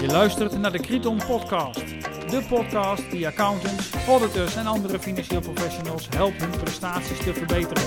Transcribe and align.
Je 0.00 0.06
luistert 0.06 0.58
naar 0.58 0.72
de 0.72 0.80
Kriton 0.80 1.18
Podcast. 1.26 1.84
De 2.30 2.46
podcast 2.48 3.10
die 3.10 3.26
accountants, 3.26 3.90
auditors 4.06 4.56
en 4.56 4.66
andere 4.66 4.98
financieel 4.98 5.40
professionals 5.40 6.08
helpt 6.08 6.40
hun 6.40 6.50
prestaties 6.50 7.18
te 7.18 7.34
verbeteren. 7.34 7.82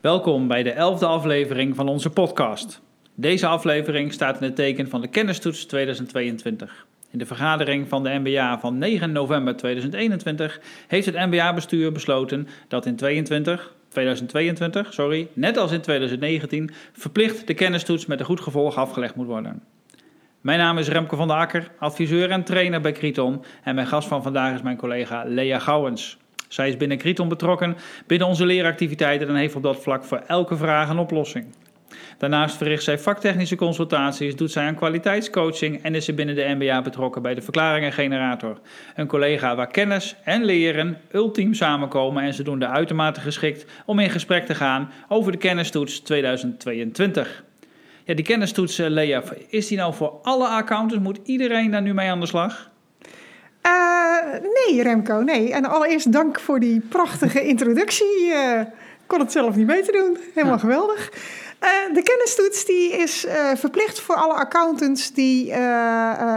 Welkom 0.00 0.48
bij 0.48 0.62
de 0.62 0.72
elfde 0.72 1.06
aflevering 1.06 1.76
van 1.76 1.88
onze 1.88 2.10
podcast. 2.10 2.80
Deze 3.14 3.46
aflevering 3.46 4.12
staat 4.12 4.36
in 4.36 4.42
het 4.42 4.56
teken 4.56 4.88
van 4.88 5.00
de 5.00 5.08
kennistoets 5.08 5.64
2022. 5.64 6.86
In 7.10 7.18
de 7.18 7.26
vergadering 7.26 7.88
van 7.88 8.02
de 8.02 8.20
NBA 8.24 8.58
van 8.58 8.78
9 8.78 9.12
november 9.12 9.56
2021 9.56 10.60
heeft 10.86 11.06
het 11.06 11.14
NBA-bestuur 11.14 11.92
besloten 11.92 12.48
dat 12.68 12.86
in 12.86 12.96
22, 12.96 13.74
2022, 13.88 14.92
sorry, 14.92 15.28
net 15.32 15.56
als 15.56 15.72
in 15.72 15.80
2019, 15.80 16.70
verplicht 16.92 17.46
de 17.46 17.54
kennistoets 17.54 18.06
met 18.06 18.20
een 18.20 18.26
goed 18.26 18.40
gevolg 18.40 18.76
afgelegd 18.76 19.14
moet 19.14 19.26
worden. 19.26 19.62
Mijn 20.40 20.58
naam 20.58 20.78
is 20.78 20.88
Remke 20.88 21.16
van 21.16 21.28
der 21.28 21.36
Akker, 21.36 21.70
adviseur 21.78 22.30
en 22.30 22.44
trainer 22.44 22.80
bij 22.80 22.92
Kriton 22.92 23.44
en 23.62 23.74
mijn 23.74 23.86
gast 23.86 24.08
van 24.08 24.22
vandaag 24.22 24.54
is 24.54 24.62
mijn 24.62 24.76
collega 24.76 25.24
Lea 25.26 25.58
Gouwens. 25.58 26.18
Zij 26.48 26.68
is 26.68 26.76
binnen 26.76 26.98
Kriton 26.98 27.28
betrokken 27.28 27.76
binnen 28.06 28.28
onze 28.28 28.46
leeractiviteiten 28.46 29.28
en 29.28 29.34
heeft 29.34 29.54
op 29.54 29.62
dat 29.62 29.82
vlak 29.82 30.04
voor 30.04 30.22
elke 30.26 30.56
vraag 30.56 30.88
een 30.88 30.98
oplossing. 30.98 31.46
Daarnaast 32.18 32.56
verricht 32.56 32.82
zij 32.82 32.98
vaktechnische 32.98 33.56
consultaties, 33.56 34.36
doet 34.36 34.50
zij 34.50 34.66
aan 34.66 34.74
kwaliteitscoaching 34.74 35.82
en 35.82 35.94
is 35.94 36.04
ze 36.04 36.12
binnen 36.12 36.34
de 36.34 36.54
MBA 36.58 36.82
betrokken 36.82 37.22
bij 37.22 37.34
de 37.34 37.42
Verklaringengenerator. 37.42 38.60
Een 38.94 39.06
collega 39.06 39.56
waar 39.56 39.70
kennis 39.70 40.16
en 40.24 40.44
leren 40.44 40.98
ultiem 41.12 41.54
samenkomen 41.54 42.22
en 42.22 42.34
ze 42.34 42.42
doen 42.42 42.58
de 42.58 42.66
uitermate 42.66 43.20
geschikt 43.20 43.64
om 43.86 43.98
in 43.98 44.10
gesprek 44.10 44.46
te 44.46 44.54
gaan 44.54 44.90
over 45.08 45.32
de 45.32 45.38
kennistoets 45.38 46.00
2022. 46.00 47.44
Ja, 48.04 48.14
die 48.14 48.24
kennistoets, 48.24 48.78
eh, 48.78 48.88
Lea, 48.88 49.22
is 49.48 49.66
die 49.66 49.76
nou 49.76 49.94
voor 49.94 50.18
alle 50.22 50.46
accountants? 50.46 51.04
Moet 51.04 51.20
iedereen 51.24 51.70
daar 51.70 51.82
nu 51.82 51.94
mee 51.94 52.10
aan 52.10 52.20
de 52.20 52.26
slag? 52.26 52.70
Uh, 53.66 54.32
nee, 54.32 54.82
Remco, 54.82 55.20
nee. 55.20 55.52
En 55.52 55.64
allereerst 55.64 56.12
dank 56.12 56.40
voor 56.40 56.60
die 56.60 56.80
prachtige 56.80 57.46
introductie. 57.46 58.32
Ik 59.10 59.16
kon 59.16 59.24
het 59.24 59.34
zelf 59.34 59.56
niet 59.56 59.66
beter 59.66 59.92
doen. 59.92 60.18
Helemaal 60.34 60.54
ja. 60.54 60.60
geweldig. 60.60 61.12
Uh, 61.62 61.94
de 61.94 62.02
kennistoets 62.02 62.64
die 62.64 62.90
is 62.92 63.26
verplicht 63.54 64.00
voor 64.00 64.14
alle 64.14 64.32
accountants 64.32 65.12
die 65.12 65.52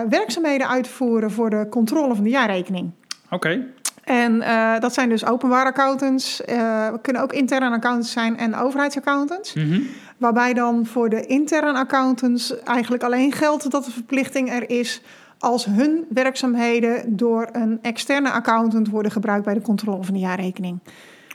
werkzaamheden 0.09 0.67
uitvoeren 0.67 1.31
voor 1.31 1.49
de 1.49 1.67
controle 1.69 2.15
van 2.15 2.23
de 2.23 2.29
jaarrekening. 2.29 2.91
Oké. 3.25 3.35
Okay. 3.35 3.67
En 4.03 4.39
dat 4.79 4.93
zijn 4.93 5.09
dus 5.09 5.25
openbare 5.25 5.69
accountants. 5.69 6.41
we 6.45 6.99
kunnen 7.01 7.21
ook 7.21 7.33
interne 7.33 7.75
accountants 7.75 8.11
zijn 8.11 8.37
en 8.37 8.55
overheidsaccountants. 8.55 9.53
Mm 9.53 9.71
-hmm. 9.71 9.87
Waarbij 10.17 10.53
dan 10.53 10.85
voor 10.85 11.09
de 11.09 11.25
interne 11.25 11.73
accountants 11.73 12.63
eigenlijk 12.63 13.03
alleen 13.03 13.31
geldt 13.31 13.71
dat 13.71 13.85
de 13.85 13.91
verplichting 13.91 14.51
er 14.51 14.69
is 14.69 15.01
als 15.37 15.65
hun 15.65 16.05
werkzaamheden 16.09 17.17
door 17.17 17.49
een 17.51 17.79
externe 17.81 18.31
accountant 18.31 18.89
worden 18.89 19.11
gebruikt 19.11 19.45
bij 19.45 19.53
de 19.53 19.61
controle 19.61 20.03
van 20.03 20.13
de 20.13 20.19
jaarrekening. 20.19 20.79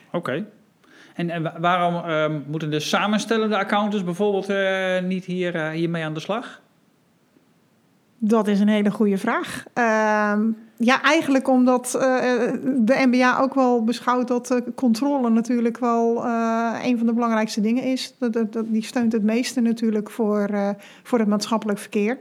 Oké. 0.06 0.16
Okay. 0.16 0.46
En, 1.26 1.52
waarom 1.60 1.94
uh, 1.94 2.26
moeten 2.46 2.70
de 2.70 2.80
samenstellende 2.80 3.58
accountants 3.58 4.04
bijvoorbeeld 4.04 4.50
uh, 4.50 5.00
niet 5.00 5.24
hier, 5.24 5.54
uh, 5.54 5.68
hiermee 5.68 6.04
aan 6.04 6.14
de 6.14 6.20
slag? 6.20 6.60
Dat 8.18 8.48
is 8.48 8.60
een 8.60 8.68
hele 8.68 8.90
goede 8.90 9.18
vraag. 9.18 9.64
Uh, 9.74 10.38
ja, 10.76 11.02
eigenlijk 11.02 11.48
omdat 11.48 11.94
uh, 11.94 12.02
de 12.76 13.04
MBA 13.06 13.38
ook 13.40 13.54
wel 13.54 13.84
beschouwt 13.84 14.28
dat 14.28 14.62
controle 14.74 15.30
natuurlijk 15.30 15.78
wel 15.78 16.24
een 16.84 16.98
van 16.98 17.06
de 17.06 17.12
belangrijkste 17.12 17.60
dingen 17.60 17.82
is. 17.82 18.14
Dat, 18.18 18.32
dat, 18.32 18.64
die 18.66 18.84
steunt 18.84 19.12
het 19.12 19.22
meeste 19.22 19.60
natuurlijk 19.60 20.10
voor, 20.10 20.50
voor 21.02 21.18
het 21.18 21.28
maatschappelijk 21.28 21.78
verkeer. 21.78 22.18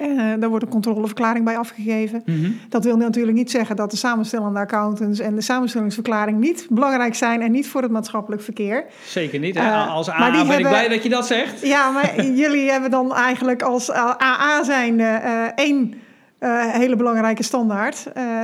Uh, 0.00 0.32
daar 0.38 0.48
wordt 0.48 0.64
een 0.64 0.70
controleverklaring 0.70 1.44
bij 1.44 1.58
afgegeven. 1.58 2.22
Mm 2.24 2.34
-hmm. 2.34 2.58
Dat 2.68 2.84
wil 2.84 2.96
natuurlijk 2.96 3.36
niet 3.36 3.50
zeggen 3.50 3.76
dat 3.76 3.90
de 3.90 3.96
samenstellende 3.96 4.58
accountants 4.58 5.20
en 5.20 5.34
de 5.34 5.40
samenstellingsverklaring 5.40 6.38
niet 6.38 6.66
belangrijk 6.70 7.14
zijn 7.14 7.40
en 7.40 7.50
niet 7.50 7.68
voor 7.68 7.82
het 7.82 7.90
maatschappelijk 7.90 8.42
verkeer. 8.42 8.84
Zeker 9.04 9.38
niet. 9.38 9.56
Uh, 9.56 9.94
als 9.94 10.10
AA 10.10 10.30
ben 10.30 10.38
hebben, 10.38 10.58
ik 10.58 10.66
blij 10.66 10.88
dat 10.88 11.02
je 11.02 11.08
dat 11.08 11.26
zegt. 11.26 11.66
Ja, 11.66 11.90
maar 11.90 12.24
jullie 12.44 12.70
hebben 12.70 12.90
dan 12.90 13.14
eigenlijk 13.14 13.62
als 13.62 13.90
AA 13.92 14.64
zijn 14.64 14.98
uh, 14.98 15.44
één 15.54 15.94
hele 16.72 16.96
belangrijke 16.96 17.42
standaard, 17.42 17.96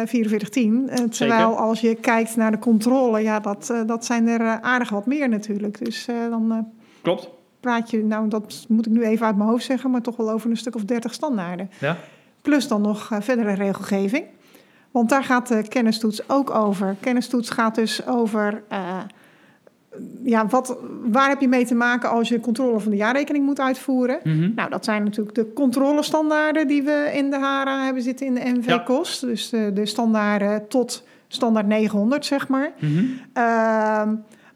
4410. 0.05 0.91
terwijl 1.11 1.49
Zeker. 1.49 1.62
als 1.62 1.81
je 1.81 1.94
kijkt 1.94 2.37
naar 2.37 2.50
de 2.50 2.59
controle, 2.59 3.21
ja, 3.23 3.41
dat, 3.41 3.75
dat 3.87 4.05
zijn 4.05 4.28
er 4.28 4.61
aardig 4.61 4.88
wat 4.88 5.06
meer 5.06 5.28
natuurlijk. 5.28 5.84
Dus 5.84 6.06
dan. 6.31 6.73
Klopt 7.03 7.28
praat 7.61 7.91
je, 7.91 8.05
nou 8.05 8.28
dat 8.28 8.65
moet 8.69 8.87
ik 8.87 8.93
nu 8.93 9.03
even 9.05 9.27
uit 9.27 9.37
mijn 9.37 9.49
hoofd 9.49 9.65
zeggen, 9.65 9.91
maar 9.91 10.03
toch 10.03 10.17
wel 10.17 10.31
over 10.31 10.50
een 10.50 10.56
stuk 10.56 10.75
of 10.75 10.84
dertig 10.84 11.15
standaarden. 11.15 11.71
Ja. 11.81 11.97
Plus 12.43 12.69
dan 12.69 12.81
nog 12.81 13.11
uh, 13.12 13.21
verdere 13.21 13.53
regelgeving. 13.53 14.25
Want 14.91 15.09
daar 15.09 15.25
gaat 15.25 15.49
de 15.49 15.69
kennistoets 15.69 16.28
ook 16.28 16.50
over. 16.50 16.97
Kennistoets 17.00 17.50
gaat 17.50 17.75
dus 17.75 18.06
over 18.06 18.62
uh, 18.72 18.99
ja, 20.22 20.47
wat, 20.47 20.78
waar 21.03 21.28
heb 21.28 21.41
je 21.41 21.49
mee 21.49 21.67
te 21.67 21.75
maken 21.75 22.11
als 22.11 22.28
je 22.28 22.41
controle 22.41 22.81
van 22.81 22.91
de 22.91 22.97
jaarrekening 22.97 23.44
moet 23.44 23.61
uitvoeren? 23.61 24.21
Mm 24.23 24.33
-hmm. 24.33 24.53
Nou, 24.55 24.71
dat 24.71 24.84
zijn 24.84 25.05
natuurlijk 25.05 25.37
de 25.37 25.53
controlestandaarden 25.53 26.69
die 26.69 26.83
we 26.83 27.11
in 27.15 27.31
de 27.31 27.38
HARA 27.38 27.84
hebben 27.84 28.03
zitten 28.03 28.27
in 28.27 28.34
de 28.34 28.41
NV-kost. 28.44 29.21
Ja. 29.21 29.27
Dus 29.27 29.50
de, 29.50 29.71
de, 29.75 29.87
standaarden 29.87 30.69
tot 30.69 31.05
standaard 31.28 31.67
900, 31.67 32.27
zeg 32.27 32.49
maar. 32.49 32.73
Mm 32.78 32.97
-hmm. 32.97 33.21
uh, 33.37 34.03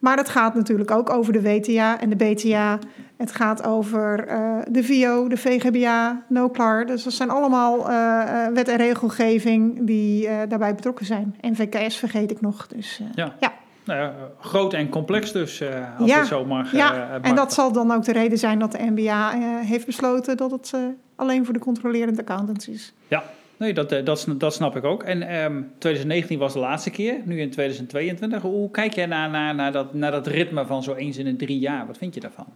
maar 0.00 0.16
het 0.16 0.28
gaat 0.28 0.54
natuurlijk 0.54 0.90
ook 0.90 1.10
over 1.10 1.32
de 1.32 1.42
WTA 1.42 2.00
en 2.00 2.10
de 2.10 2.16
BTA. 2.16 2.78
Het 3.16 3.32
gaat 3.32 3.66
over 3.66 4.28
uh, 4.28 4.56
de 4.68 4.84
VO, 4.84 5.28
de 5.28 5.36
VGBA, 5.36 6.22
NOCLAR. 6.28 6.86
Dus 6.86 7.02
dat 7.02 7.12
zijn 7.12 7.30
allemaal 7.30 7.90
uh, 7.90 8.46
wet 8.54 8.68
en 8.68 8.76
regelgeving 8.76 9.86
die 9.86 10.26
uh, 10.26 10.36
daarbij 10.48 10.74
betrokken 10.74 11.06
zijn. 11.06 11.36
En 11.40 11.56
VKS 11.56 11.96
vergeet 11.96 12.30
ik 12.30 12.40
nog. 12.40 12.66
Dus, 12.66 13.00
ja. 13.14 13.34
ja. 13.40 13.52
Nou 13.84 14.12
groot 14.40 14.74
en 14.74 14.88
complex 14.88 15.32
dus, 15.32 15.62
als 15.98 16.08
ja, 16.08 16.18
het 16.18 16.26
zo 16.26 16.44
mag. 16.44 16.72
Ja, 16.72 17.18
en 17.22 17.34
dat 17.34 17.52
zal 17.52 17.72
dan 17.72 17.92
ook 17.92 18.04
de 18.04 18.12
reden 18.12 18.38
zijn 18.38 18.58
dat 18.58 18.72
de 18.72 18.90
NBA 18.94 19.30
heeft 19.64 19.86
besloten 19.86 20.36
dat 20.36 20.50
het 20.50 20.74
alleen 21.16 21.44
voor 21.44 21.54
de 21.54 21.60
controlerende 21.60 22.20
accountants 22.20 22.68
is. 22.68 22.92
Ja, 23.08 23.22
Nee, 23.60 23.74
dat, 23.74 23.88
dat, 23.88 24.26
dat 24.36 24.54
snap 24.54 24.76
ik 24.76 24.84
ook. 24.84 25.02
En 25.02 25.42
um, 25.42 25.72
2019 25.78 26.38
was 26.38 26.52
de 26.52 26.58
laatste 26.58 26.90
keer, 26.90 27.20
nu 27.24 27.40
in 27.40 27.50
2022. 27.50 28.42
Hoe 28.42 28.70
kijk 28.70 28.92
jij 28.92 29.06
naar, 29.06 29.30
naar, 29.30 29.54
naar, 29.54 29.72
dat, 29.72 29.94
naar 29.94 30.10
dat 30.10 30.26
ritme 30.26 30.66
van 30.66 30.82
zo 30.82 30.94
eens 30.94 31.16
in 31.16 31.24
de 31.24 31.36
drie 31.36 31.58
jaar? 31.58 31.86
Wat 31.86 31.98
vind 31.98 32.14
je 32.14 32.20
daarvan? 32.20 32.46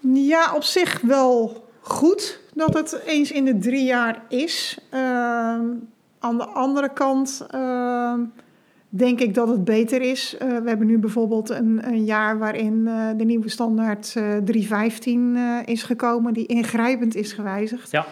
Ja, 0.00 0.54
op 0.54 0.62
zich 0.62 1.00
wel 1.00 1.64
goed 1.80 2.40
dat 2.54 2.74
het 2.74 3.02
eens 3.06 3.32
in 3.32 3.44
de 3.44 3.58
drie 3.58 3.84
jaar 3.84 4.22
is. 4.28 4.78
Uh, 4.94 5.00
aan 6.18 6.38
de 6.38 6.46
andere 6.46 6.92
kant 6.92 7.46
uh, 7.54 8.14
denk 8.88 9.20
ik 9.20 9.34
dat 9.34 9.48
het 9.48 9.64
beter 9.64 10.00
is. 10.02 10.34
Uh, 10.34 10.58
we 10.58 10.68
hebben 10.68 10.86
nu 10.86 10.98
bijvoorbeeld 10.98 11.50
een, 11.50 11.80
een 11.82 12.04
jaar 12.04 12.38
waarin 12.38 12.86
eh, 12.86 13.08
de 13.16 13.24
nieuwe 13.24 13.48
standaard 13.48 14.12
315 14.12 15.36
eh, 15.36 15.58
is 15.64 15.82
gekomen, 15.82 16.32
die 16.32 16.46
ingrijpend 16.46 17.14
is 17.14 17.32
gewijzigd. 17.32 17.90
Ja. 17.90 18.06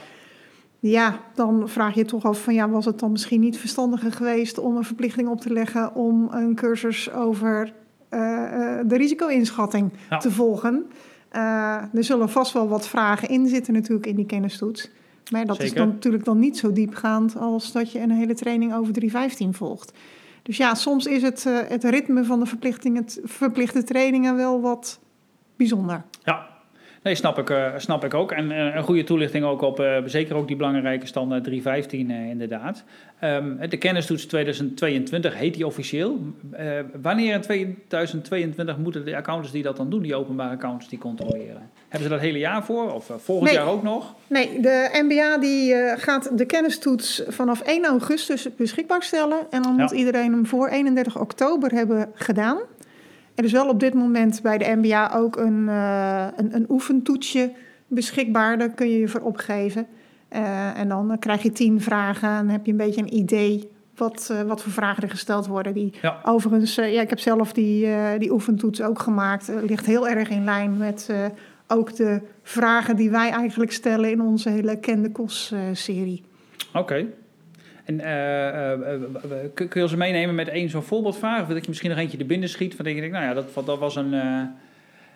Ja, 0.81 1.21
dan 1.35 1.69
vraag 1.69 1.95
je 1.95 2.05
toch 2.05 2.25
af 2.25 2.43
van 2.43 2.55
ja, 2.55 2.69
was 2.69 2.85
het 2.85 2.99
dan 2.99 3.13
misschien 3.13 3.41
niet 3.41 3.59
verstandiger 3.59 4.13
geweest 4.13 4.59
om 4.59 4.77
een 4.77 4.85
verplichting 4.85 5.29
op 5.29 5.41
te 5.41 5.53
leggen 5.53 5.95
om 5.95 6.29
een 6.31 6.55
cursus 6.55 7.13
over 7.13 7.73
uh, 8.11 8.21
uh, 8.21 8.79
de 8.87 8.97
risico-inschatting 8.97 9.93
te 10.19 10.31
volgen? 10.31 10.87
Uh, 11.33 11.95
er 11.95 12.05
zullen 12.05 12.29
vast 12.29 12.53
wel 12.53 12.69
wat 12.69 12.89
vragen 12.89 13.29
in 13.29 13.49
zitten 13.49 13.73
natuurlijk 13.73 14.07
in 14.07 14.17
die 14.17 14.27
kennistoets. 14.27 14.91
Maar 15.31 15.47
dat 15.47 15.57
Zeker. 15.57 15.73
is 15.73 15.79
dan 15.79 15.89
natuurlijk 15.89 16.25
dan 16.25 16.39
niet 16.39 16.59
zo 16.59 16.73
diepgaand 16.73 17.37
als 17.37 17.73
dat 17.73 17.93
je 17.93 18.01
een 18.01 18.11
hele 18.11 18.35
training 18.35 18.75
over 18.75 18.93
315 18.93 19.55
volgt. 19.55 19.93
Dus 20.43 20.57
ja, 20.57 20.75
soms 20.75 21.07
is 21.07 21.23
het, 21.23 21.45
het 21.69 21.85
ritme 21.85 22.25
van 22.25 22.41
de 22.41 22.47
verplichtingen, 22.47 23.05
verplichte 23.25 23.83
trainingen 23.83 24.37
wel 24.37 24.61
wat 24.61 25.01
bijzonder. 25.57 26.05
Ja, 26.25 26.58
Nee, 27.03 27.15
snap 27.15 27.39
ik, 27.39 27.51
uh, 27.51 27.67
snap 27.77 28.05
ik 28.05 28.15
ook. 28.15 28.33
En 28.33 28.51
uh, 28.51 28.75
een 28.75 28.83
goede 28.83 29.05
toelichting 29.05 29.45
ook 29.45 29.63
op, 29.63 29.81
uh, 29.81 29.97
zeker 30.05 30.37
ook 30.37 30.47
die 30.47 30.57
belangrijke 30.57 31.07
standaard 31.07 31.45
315 31.45 32.11
inderdaad. 32.11 32.85
Um, 33.25 33.59
de 33.69 33.77
kennistoets 33.77 34.27
2022 34.27 35.35
heet 35.35 35.55
die 35.55 35.67
officieel. 35.67 36.19
wanneer 37.03 37.35
in 37.35 37.41
2022 37.41 38.77
moeten 38.77 39.05
de 39.05 39.17
accountants 39.17 39.53
die 39.53 39.63
dat 39.63 39.77
dan 39.77 39.91
doen, 39.91 40.03
die 40.03 40.15
openbare 40.15 40.55
accountants, 40.55 40.89
die 40.89 40.99
controleren? 40.99 41.71
Hebben 41.89 42.09
ze 42.09 42.15
dat 42.15 42.21
hele 42.21 42.39
jaar 42.39 42.65
voor 42.65 42.93
of 42.93 43.11
volgend 43.17 43.51
nee. 43.51 43.59
jaar 43.59 43.69
ook 43.69 43.83
nog? 43.83 44.15
Nee, 44.27 44.61
de 44.61 45.01
MBA 45.03 45.39
die 45.39 45.75
gaat 45.97 46.39
de 46.39 46.45
kennistoets 46.45 47.23
vanaf 47.29 47.61
1 47.61 47.85
augustus 47.85 48.49
beschikbaar 48.57 49.03
stellen. 49.03 49.39
En 49.51 49.63
dan 49.63 49.77
ja. 49.77 49.83
moet 49.83 49.91
iedereen 49.91 50.33
hem 50.33 50.47
voor 50.47 50.69
31 50.69 51.19
oktober 51.19 51.73
hebben 51.73 52.11
gedaan. 52.15 52.59
Er 53.39 53.45
is 53.45 53.53
wel 53.53 53.69
op 53.69 53.81
dit 53.81 53.95
moment 53.95 54.43
bij 54.43 54.59
de 54.59 54.77
MBA 54.77 55.13
ook 55.15 55.37
een, 55.37 55.67
uh, 55.69 56.27
een, 56.37 56.55
een 56.55 56.67
oefentoetsje 56.69 57.53
beschikbaar. 57.87 58.59
Daar 58.59 58.71
kun 58.71 58.89
je 58.89 58.99
je 58.99 59.09
voor 59.09 59.21
opgeven. 59.21 59.87
Uh, 60.33 60.79
en 60.79 60.89
dan 60.89 61.17
krijg 61.19 61.43
je 61.43 61.53
tien 61.53 61.81
vragen 61.81 62.29
en 62.29 62.49
heb 62.49 62.67
je 62.67 62.71
een 62.71 62.77
beetje 62.77 63.01
een 63.01 63.15
idee 63.15 63.71
wat, 63.99 64.29
eh, 64.33 64.43
wat 64.43 64.63
voor 64.63 64.73
vragen 64.73 65.03
er 65.03 65.11
gesteld 65.11 65.47
worden. 65.47 65.75
Die, 65.75 65.95
Ja. 66.03 66.21
Overigens, 66.25 66.79
eh, 66.79 66.93
ja, 66.93 67.01
ik 67.01 67.11
heb 67.11 67.19
zelf 67.19 67.53
die, 67.53 67.87
eh, 67.87 68.19
die 68.19 68.33
oefentoets 68.33 68.83
ook 68.83 68.99
gemaakt. 68.99 69.51
Ligt 69.63 69.87
heel 69.87 70.09
erg 70.09 70.29
in 70.29 70.45
lijn 70.45 70.77
met 70.77 71.09
eh, 71.11 71.25
ook 71.67 71.97
de 71.97 72.21
vragen 72.43 72.97
die 72.97 73.11
wij 73.11 73.31
eigenlijk 73.31 73.73
stellen 73.73 74.11
in 74.11 74.21
onze 74.21 74.51
hele 74.51 74.79
Kende 74.79 75.13
Kos-serie. 75.13 76.23
Oké. 76.75 77.07
En 77.89 78.01
eh, 78.01 78.73
eh, 78.73 78.73
eh, 78.73 79.01
kun, 79.55 79.69
je 79.73 79.83
ons 79.83 79.95
meenemen 79.95 80.35
met 80.35 80.49
één 80.49 80.69
zo'n 80.71 80.83
voorbeeldvraag? 80.83 81.43
Of 81.43 81.49
dat 81.49 81.63
je 81.63 81.69
misschien 81.69 81.91
nog 81.91 81.99
eentje 81.99 82.19
er 82.19 82.27
binnen 82.27 82.49
schiet? 82.49 82.75
Van 82.75 82.89
je 82.89 83.01
denkt, 83.01 83.13
nou 83.13 83.25
ja, 83.25 83.35
dat, 83.35 83.67
dat 83.67 83.79
was 83.79 83.97
een, 83.97 84.13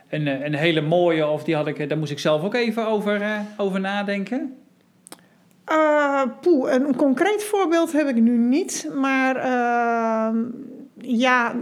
een, 0.09 0.27
een 0.27 0.55
hele 0.55 0.81
mooie. 0.81 1.27
Of 1.27 1.45
die 1.45 1.55
had 1.55 1.67
ik, 1.67 1.89
daar 1.89 1.99
moest 1.99 2.11
ik 2.11 2.19
zelf 2.19 2.43
ook 2.43 2.55
even 2.55 2.87
over, 2.87 3.23
over 3.57 3.81
nadenken. 3.81 4.57
Eh, 5.65 6.23
poeh, 6.41 6.73
een 6.73 6.97
concreet 6.97 7.45
voorbeeld 7.45 7.93
heb 7.93 8.09
ik 8.09 8.21
nu 8.21 8.37
niet. 8.37 8.89
Maar 8.95 9.37
eh, 9.37 10.39
ja, 10.99 11.55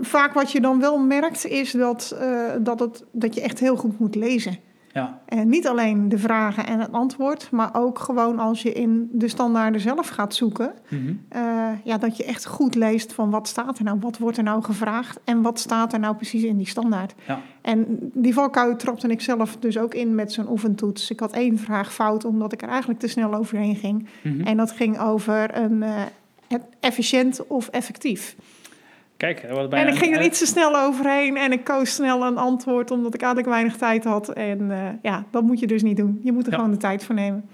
vaak 0.00 0.32
wat 0.32 0.52
je 0.52 0.60
dan 0.60 0.80
wel 0.80 0.98
merkt 0.98 1.46
is 1.46 1.70
dat, 1.70 2.16
dat, 2.60 2.80
het, 2.80 3.04
dat 3.10 3.34
je 3.34 3.40
echt 3.40 3.60
heel 3.60 3.76
goed 3.76 3.98
moet 3.98 4.14
lezen. 4.14 4.58
Ja, 4.92 5.20
En 5.26 5.48
niet 5.48 5.68
alleen 5.68 6.08
de 6.08 6.18
vragen 6.18 6.66
en 6.66 6.80
het 6.80 6.92
antwoord, 6.92 7.50
maar 7.50 7.70
ook 7.72 7.98
gewoon 7.98 8.38
als 8.38 8.62
je 8.62 8.72
in 8.72 9.08
de 9.12 9.28
standaarden 9.28 9.80
zelf 9.80 10.08
gaat 10.08 10.34
zoeken. 10.34 10.72
Mhm. 10.88 11.12
eh, 11.28 11.68
ja, 11.84 11.98
dat 11.98 12.16
je 12.16 12.24
echt 12.24 12.46
goed 12.46 12.74
leest 12.74 13.12
van 13.12 13.30
wat 13.30 13.48
staat 13.48 13.78
er 13.78 13.84
nou, 13.84 13.98
wat 14.00 14.18
wordt 14.18 14.36
er 14.36 14.42
nou 14.42 14.62
gevraagd 14.62 15.20
en 15.24 15.42
wat 15.42 15.58
staat 15.58 15.92
er 15.92 15.98
nou 15.98 16.16
precies 16.16 16.42
in 16.42 16.56
die 16.56 16.68
standaard. 16.68 17.14
ja. 17.26 17.40
En 17.62 17.98
die 18.14 18.34
valkuil 18.34 18.76
trapte 18.76 19.08
ik 19.08 19.20
zelf 19.20 19.56
dus 19.56 19.78
ook 19.78 19.94
in 19.94 20.14
met 20.14 20.32
zo'n 20.32 20.50
oefentoets. 20.50 21.10
Ik 21.10 21.20
had 21.20 21.32
één 21.32 21.58
vraag 21.58 21.92
fout 21.92 22.24
omdat 22.24 22.52
ik 22.52 22.62
er 22.62 22.68
eigenlijk 22.68 23.00
te 23.00 23.08
snel 23.08 23.34
overheen 23.34 23.76
ging. 23.76 24.08
Mhm. 24.22 24.40
En 24.40 24.56
dat 24.56 24.70
ging 24.70 25.00
over 25.00 25.56
een 25.56 25.82
eh, 25.82 26.02
efficiënt 26.80 27.46
of 27.46 27.68
effectief. 27.68 28.36
Kijk, 29.20 29.44
wat 29.50 29.68
bijna 29.70 29.86
en 29.88 29.92
ik 29.94 29.98
ging 29.98 30.16
er 30.16 30.22
iets 30.22 30.38
te 30.38 30.46
snel 30.46 30.76
overheen 30.78 31.36
en 31.36 31.52
ik 31.52 31.64
koos 31.64 31.94
snel 31.94 32.24
een 32.26 32.36
antwoord 32.36 32.90
omdat 32.90 33.14
ik 33.14 33.20
eigenlijk 33.22 33.52
weinig 33.52 33.76
tijd 33.76 34.04
had. 34.04 34.28
En 34.28 34.70
eh, 34.70 34.78
ja, 35.02 35.24
dat 35.30 35.42
moet 35.42 35.60
je 35.60 35.66
dus 35.66 35.82
niet 35.82 35.96
doen. 35.96 36.20
Je 36.22 36.32
moet 36.32 36.44
er 36.46 36.50
Ja. 36.52 36.56
gewoon 36.56 36.70
de 36.72 36.76
tijd 36.78 37.04
voor 37.04 37.14
nemen. 37.14 37.48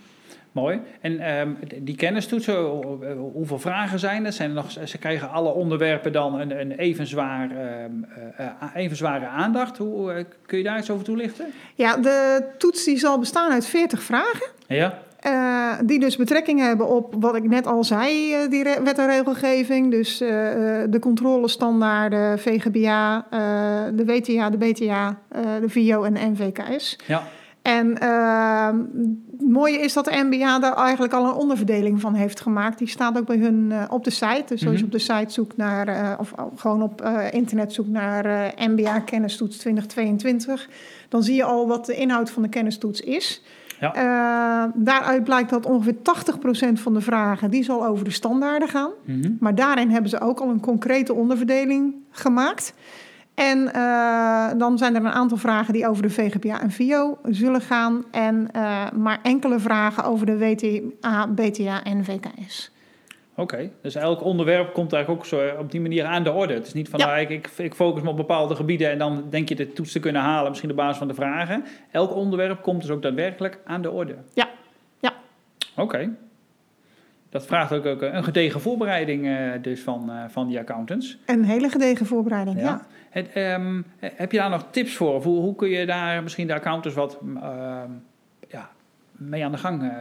Mooi. 0.52 0.80
En 1.00 1.18
ehm, 1.18 1.50
die 1.80 1.96
kennistoetsen, 1.96 2.54
ho- 2.56 2.98
hoeveel 3.32 3.58
vragen 3.58 3.98
zijn 3.98 4.26
er? 4.26 4.32
Zijn 4.32 4.48
er 4.48 4.54
nog, 4.54 4.70
ze 4.84 4.98
krijgen 4.98 5.30
alle 5.30 5.52
onderwerpen 5.52 6.12
dan 6.12 6.40
een, 6.40 6.60
een 6.60 6.72
even, 6.72 7.06
zwaar, 7.06 7.50
ehm, 7.50 7.90
eh, 8.36 8.46
eh, 8.46 8.52
even 8.74 8.96
zware 8.96 9.26
aandacht. 9.26 9.78
Hoe, 9.78 10.12
eh, 10.12 10.24
kun 10.46 10.58
je 10.58 10.64
daar 10.64 10.78
iets 10.78 10.90
over 10.90 11.04
toelichten? 11.04 11.46
Ja, 11.74 11.96
de 11.96 12.44
toets 12.58 12.84
die 12.84 12.98
zal 12.98 13.18
bestaan 13.18 13.50
uit 13.52 13.66
40 13.66 14.02
vragen. 14.02 14.46
Ja, 14.66 14.98
eh, 15.20 15.72
die 15.84 16.00
dus 16.00 16.16
betrekking 16.16 16.60
hebben 16.60 16.88
op 16.88 17.14
wat 17.20 17.36
ik 17.36 17.48
net 17.48 17.66
al 17.66 17.84
zei, 17.84 18.32
eh, 18.34 18.50
die 18.50 18.64
wet 18.64 18.98
en 18.98 19.06
regelgeving. 19.06 19.90
Dus 19.90 20.20
eh, 20.20 20.28
de 20.88 20.98
controlestandaarden, 21.00 22.38
VGBA, 22.38 23.26
de 23.94 24.04
WTA, 24.06 24.50
de 24.50 24.56
BTA, 24.56 25.18
de 25.60 25.68
VIO 25.68 26.02
en 26.02 26.14
de 26.14 26.20
NVKS. 26.20 26.98
ja. 27.06 27.22
En 27.62 27.90
het 29.38 29.50
mooie 29.50 29.78
is 29.78 29.92
dat 29.92 30.04
de 30.04 30.26
NBA 30.30 30.58
daar 30.58 30.76
eigenlijk 30.76 31.12
al 31.12 31.24
een 31.24 31.34
onderverdeling 31.34 32.00
van 32.00 32.14
heeft 32.14 32.40
gemaakt. 32.40 32.78
Die 32.78 32.88
staat 32.88 33.18
ook 33.18 33.26
bij 33.26 33.36
hun 33.36 33.72
op 33.90 34.04
de 34.04 34.10
site. 34.10 34.42
Dus 34.46 34.50
als 34.50 34.60
je 34.60 34.68
Mhm. 34.70 34.84
op 34.84 34.92
de 34.92 34.98
site 34.98 35.32
zoekt 35.32 35.56
naar, 35.56 36.16
of 36.20 36.32
gewoon 36.56 36.82
op 36.82 37.02
internet 37.30 37.72
zoekt 37.72 37.88
naar 37.88 38.52
NBA 38.56 39.00
Kennistoets 39.00 39.56
2022, 39.58 40.68
dan 41.08 41.22
zie 41.22 41.34
je 41.34 41.44
al 41.44 41.68
wat 41.68 41.86
de 41.86 41.94
inhoud 41.94 42.30
van 42.30 42.42
de 42.42 42.48
kennistoets 42.48 43.00
is. 43.00 43.42
Ja. 43.80 43.94
Eh, 43.94 44.72
daaruit 44.74 45.24
blijkt 45.24 45.50
dat 45.50 45.66
ongeveer 45.66 46.02
80% 46.02 46.80
van 46.80 46.94
de 46.94 47.00
vragen 47.00 47.50
die 47.50 47.64
zal 47.64 47.86
over 47.86 48.04
de 48.04 48.10
standaarden 48.10 48.68
gaan. 48.68 48.90
Mhm. 49.04 49.32
Maar 49.40 49.54
daarin 49.54 49.90
hebben 49.90 50.10
ze 50.10 50.20
ook 50.20 50.40
al 50.40 50.48
een 50.48 50.60
concrete 50.60 51.14
onderverdeling 51.14 51.94
gemaakt. 52.10 52.74
En 53.34 53.72
eh, 53.72 54.46
dan 54.56 54.78
zijn 54.78 54.94
er 54.94 55.04
een 55.04 55.10
aantal 55.10 55.36
vragen 55.36 55.72
die 55.72 55.88
over 55.88 56.02
de 56.02 56.10
VGPA 56.10 56.60
en 56.60 56.70
VIO 56.70 57.18
zullen 57.24 57.60
gaan. 57.60 58.04
En 58.10 58.48
eh, 58.52 58.90
maar 58.90 59.18
enkele 59.22 59.58
vragen 59.58 60.04
over 60.04 60.26
de 60.26 60.38
WTA, 60.38 61.26
BTA 61.26 61.82
en 61.82 62.04
VKS. 62.04 62.74
Oké, 63.36 63.70
dus 63.82 63.94
elk 63.94 64.24
onderwerp 64.24 64.72
komt 64.72 64.92
eigenlijk 64.92 65.22
ook 65.22 65.28
zo 65.28 65.48
op 65.58 65.70
die 65.70 65.80
manier 65.80 66.04
aan 66.04 66.22
de 66.24 66.32
orde. 66.32 66.54
Het 66.54 66.66
is 66.66 66.72
niet 66.72 66.88
van, 66.88 67.00
Ja. 67.00 67.06
nou, 67.06 67.20
ik, 67.20 67.50
ik, 67.56 67.74
focus 67.74 68.02
me 68.02 68.08
op 68.08 68.16
bepaalde 68.16 68.54
gebieden 68.54 68.90
en 68.90 68.98
dan 68.98 69.24
denk 69.30 69.48
je 69.48 69.54
de 69.54 69.72
toets 69.72 69.92
te 69.92 70.00
kunnen 70.00 70.22
halen, 70.22 70.48
misschien 70.48 70.70
op 70.70 70.76
basis 70.76 70.98
van 70.98 71.08
de 71.08 71.14
vragen. 71.14 71.64
Elk 71.90 72.14
onderwerp 72.14 72.62
komt 72.62 72.80
dus 72.80 72.90
ook 72.90 73.02
daadwerkelijk 73.02 73.58
aan 73.64 73.82
de 73.82 73.90
orde. 73.90 74.14
Ja, 74.34 74.48
ja. 75.00 75.12
Oké. 75.76 76.10
Dat 77.30 77.46
vraagt 77.46 77.72
ook, 77.72 77.86
ook 77.86 78.02
een 78.02 78.24
gedegen 78.24 78.60
voorbereiding 78.60 79.26
eh, 79.26 79.62
dus 79.62 79.80
van, 79.80 80.10
eh, 80.10 80.24
van 80.28 80.48
die 80.48 80.58
accountants. 80.58 81.18
Een 81.26 81.44
hele 81.44 81.68
gedegen 81.68 82.06
voorbereiding, 82.06 82.60
ja. 82.60 82.86
Het, 83.10 83.32
ehm, 83.32 83.82
heb 83.98 84.32
je 84.32 84.38
daar 84.38 84.50
nog 84.50 84.66
tips 84.70 84.94
voor? 84.94 85.14
Of 85.14 85.24
hoe, 85.24 85.40
hoe 85.40 85.54
kun 85.54 85.68
je 85.68 85.86
daar 85.86 86.22
misschien 86.22 86.46
de 86.46 86.54
accountants 86.54 86.96
wat 86.96 87.18
ehm, 87.42 87.90
ja, 88.48 88.70
mee 89.12 89.44
aan 89.44 89.52
de 89.52 89.58
gang 89.58 89.82
eh, 89.82 89.96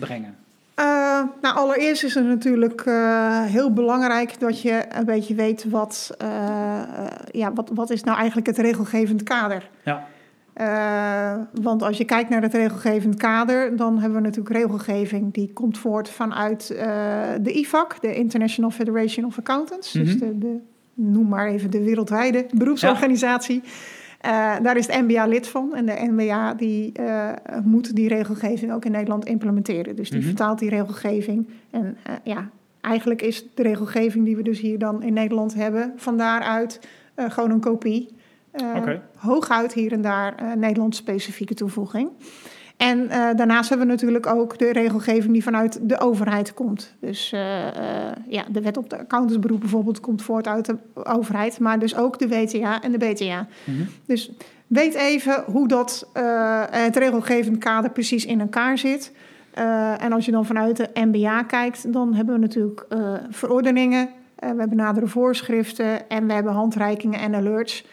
brengen? 0.00 0.36
Eh, 0.76 1.22
nou, 1.40 1.56
allereerst 1.56 2.04
is 2.04 2.14
het 2.14 2.26
natuurlijk 2.26 2.80
eh, 2.80 3.42
heel 3.42 3.72
belangrijk 3.72 4.40
dat 4.40 4.62
je 4.62 4.84
een 4.88 5.04
beetje 5.04 5.34
weet 5.34 5.64
wat, 5.70 6.14
eh, 6.18 6.28
ja, 7.30 7.52
wat, 7.52 7.70
wat 7.74 7.90
is 7.90 8.02
nou 8.02 8.16
eigenlijk 8.16 8.46
het 8.46 8.58
regelgevend 8.58 9.22
kader. 9.22 9.70
Ja. 9.84 10.06
Want 11.62 11.82
als 11.82 11.98
je 11.98 12.04
kijkt 12.04 12.30
naar 12.30 12.42
het 12.42 12.54
regelgevend 12.54 13.16
kader, 13.16 13.76
dan 13.76 13.98
hebben 13.98 14.18
we 14.18 14.24
natuurlijk 14.24 14.56
regelgeving 14.56 15.32
die 15.32 15.52
komt 15.52 15.78
voort 15.78 16.08
vanuit 16.08 16.66
de 17.40 17.52
IFAC, 17.52 18.00
de 18.00 18.14
International 18.14 18.70
Federation 18.70 19.26
of 19.26 19.38
Accountants. 19.38 19.92
Dus 19.92 20.14
Mhm. 20.14 20.18
de, 20.18 20.38
de, 20.38 20.58
noem 20.94 21.28
maar 21.28 21.46
even 21.46 21.70
de 21.70 21.82
wereldwijde 21.82 22.46
beroepsorganisatie. 22.54 23.62
Daar 24.62 24.76
is 24.76 24.86
de 24.86 25.04
NBA 25.06 25.26
lid 25.26 25.48
van 25.48 25.74
en 25.74 25.86
de 25.86 26.10
NBA 26.10 26.54
die, 26.54 26.92
eh, 26.92 27.32
moet 27.64 27.96
die 27.96 28.08
regelgeving 28.08 28.72
ook 28.72 28.84
in 28.84 28.92
Nederland 28.92 29.24
implementeren. 29.24 29.96
Dus 29.96 30.10
die 30.10 30.18
Mhm. 30.18 30.26
vertaalt 30.28 30.58
die 30.58 30.70
regelgeving. 30.70 31.48
En 31.70 31.96
eh, 32.02 32.12
ja, 32.22 32.50
eigenlijk 32.80 33.22
is 33.22 33.46
de 33.54 33.62
regelgeving 33.62 34.24
die 34.24 34.36
we 34.36 34.42
dus 34.42 34.60
hier 34.60 34.78
dan 34.78 35.02
in 35.02 35.12
Nederland 35.12 35.54
hebben, 35.54 35.92
van 35.96 36.16
daaruit 36.16 36.80
eh, 37.14 37.30
gewoon 37.30 37.50
een 37.50 37.60
kopie. 37.60 38.08
Eh. 38.50 38.82
Hooguit 39.16 39.72
hier 39.72 39.92
en 39.92 40.02
daar 40.02 40.34
eh 40.34 40.52
Nederlands-specifieke 40.52 41.54
toevoeging. 41.54 42.08
En 42.76 43.08
eh, 43.08 43.36
daarnaast 43.36 43.68
hebben 43.68 43.86
we 43.86 43.92
natuurlijk 43.92 44.26
ook 44.26 44.58
de 44.58 44.72
regelgeving 44.72 45.32
die 45.32 45.42
vanuit 45.42 45.78
de 45.82 46.00
overheid 46.00 46.54
komt. 46.54 46.94
Dus 47.00 47.32
eh, 47.32 47.66
eh, 47.66 48.16
ja, 48.28 48.44
de 48.50 48.60
wet 48.60 48.76
op 48.76 48.90
de 48.90 48.98
accountantsberoep 48.98 49.60
bijvoorbeeld 49.60 50.00
komt 50.00 50.22
voort 50.22 50.46
uit 50.46 50.64
de 50.64 50.76
overheid, 51.04 51.58
maar 51.58 51.78
dus 51.78 51.96
ook 51.96 52.18
de 52.18 52.28
WTA 52.28 52.82
en 52.82 52.92
de 52.92 52.98
BTA. 52.98 53.46
Mhm. 53.64 53.82
Dus 54.06 54.30
weet 54.66 54.94
even 54.94 55.44
hoe 55.46 55.68
dat, 55.68 56.08
het 56.70 56.96
regelgevend 56.96 57.58
kader 57.58 57.90
precies 57.90 58.26
in 58.26 58.40
elkaar 58.40 58.78
zit. 58.78 59.12
En 59.98 60.12
als 60.12 60.24
je 60.24 60.30
dan 60.30 60.46
vanuit 60.46 60.76
de 60.76 60.90
MBA 60.94 61.42
kijkt, 61.42 61.92
dan 61.92 62.14
hebben 62.14 62.34
we 62.34 62.40
natuurlijk 62.40 62.86
verordeningen, 63.30 64.08
we 64.36 64.46
hebben 64.46 64.76
nadere 64.76 65.06
voorschriften 65.06 66.08
en 66.08 66.26
we 66.26 66.32
hebben 66.32 66.52
handreikingen 66.52 67.20
en 67.20 67.34
alerts. 67.34 67.84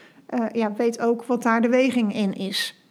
Ja, 0.52 0.74
weet 0.78 1.00
ook 1.00 1.24
wat 1.24 1.44
daar 1.44 1.62
de 1.62 1.70
weging 1.70 2.16
in 2.16 2.34
is. 2.34 2.83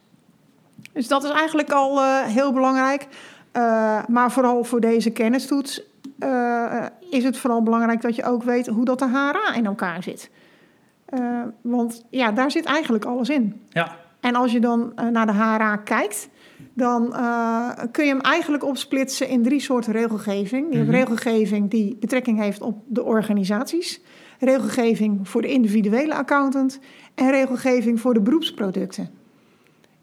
Dus 0.92 1.08
dat 1.08 1.24
is 1.24 1.30
eigenlijk 1.30 1.70
al 1.72 2.00
eh, 2.00 2.20
heel 2.22 2.52
belangrijk. 2.52 3.06
Eh, 3.52 3.98
maar 4.08 4.32
vooral 4.32 4.64
voor 4.64 4.80
deze 4.80 5.10
kennistoets 5.10 5.82
eh, 6.18 6.84
is 7.10 7.24
het 7.24 7.36
vooral 7.36 7.62
belangrijk 7.62 8.00
dat 8.02 8.16
je 8.16 8.24
ook 8.24 8.42
weet 8.42 8.66
hoe 8.66 8.84
dat 8.84 8.98
de 8.98 9.08
HRA 9.08 9.54
in 9.54 9.66
elkaar 9.66 10.02
zit. 10.02 10.30
Want 11.60 12.04
ja, 12.10 12.32
daar 12.32 12.50
zit 12.50 12.64
eigenlijk 12.64 13.04
alles 13.04 13.28
in. 13.28 13.60
Ja, 13.68 13.96
En 14.20 14.34
als 14.34 14.52
je 14.52 14.60
dan 14.60 14.92
naar 15.12 15.26
de 15.26 15.32
HRA 15.32 15.76
kijkt, 15.76 16.28
dan 16.74 17.14
kun 17.90 18.04
je 18.04 18.10
hem 18.10 18.20
eigenlijk 18.20 18.64
opsplitsen 18.64 19.28
in 19.28 19.42
drie 19.42 19.60
soorten 19.60 19.92
regelgeving. 19.92 20.66
Je 20.70 20.76
hebt 20.76 20.88
Mhm. 20.88 20.96
regelgeving 20.96 21.70
die 21.70 21.96
betrekking 22.00 22.38
heeft 22.40 22.60
op 22.60 22.82
de 22.86 23.02
organisaties, 23.02 24.00
regelgeving 24.38 25.28
voor 25.28 25.42
de 25.42 25.52
individuele 25.52 26.14
accountant 26.14 26.78
en 27.14 27.30
regelgeving 27.30 28.00
voor 28.00 28.14
de 28.14 28.20
beroepsproducten. 28.20 29.10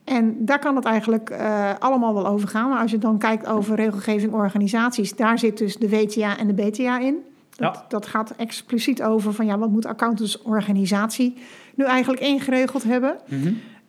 En 0.09 0.45
daar 0.45 0.59
kan 0.59 0.75
het 0.75 0.85
eigenlijk 0.85 1.29
eh, 1.29 1.69
allemaal 1.79 2.13
wel 2.13 2.27
over 2.27 2.47
gaan. 2.47 2.69
Maar 2.69 2.81
als 2.81 2.91
je 2.91 2.97
dan 2.97 3.17
kijkt 3.17 3.47
over 3.47 3.75
regelgeving 3.75 4.33
organisaties, 4.33 5.15
daar 5.15 5.39
zit 5.39 5.57
dus 5.57 5.75
de 5.77 5.89
WTA 5.89 6.37
en 6.37 6.47
de 6.47 6.53
BTA 6.53 6.99
in. 6.99 7.17
Dat, 7.55 7.75
Ja. 7.75 7.85
dat 7.87 8.05
gaat 8.05 8.33
expliciet 8.37 9.03
over 9.03 9.33
van 9.33 9.45
ja, 9.45 9.57
wat 9.57 9.69
moet 9.69 9.85
accountantsorganisatie 9.85 11.37
nu 11.75 11.85
eigenlijk 11.85 12.21
ingeregeld 12.21 12.83
hebben. 12.83 13.17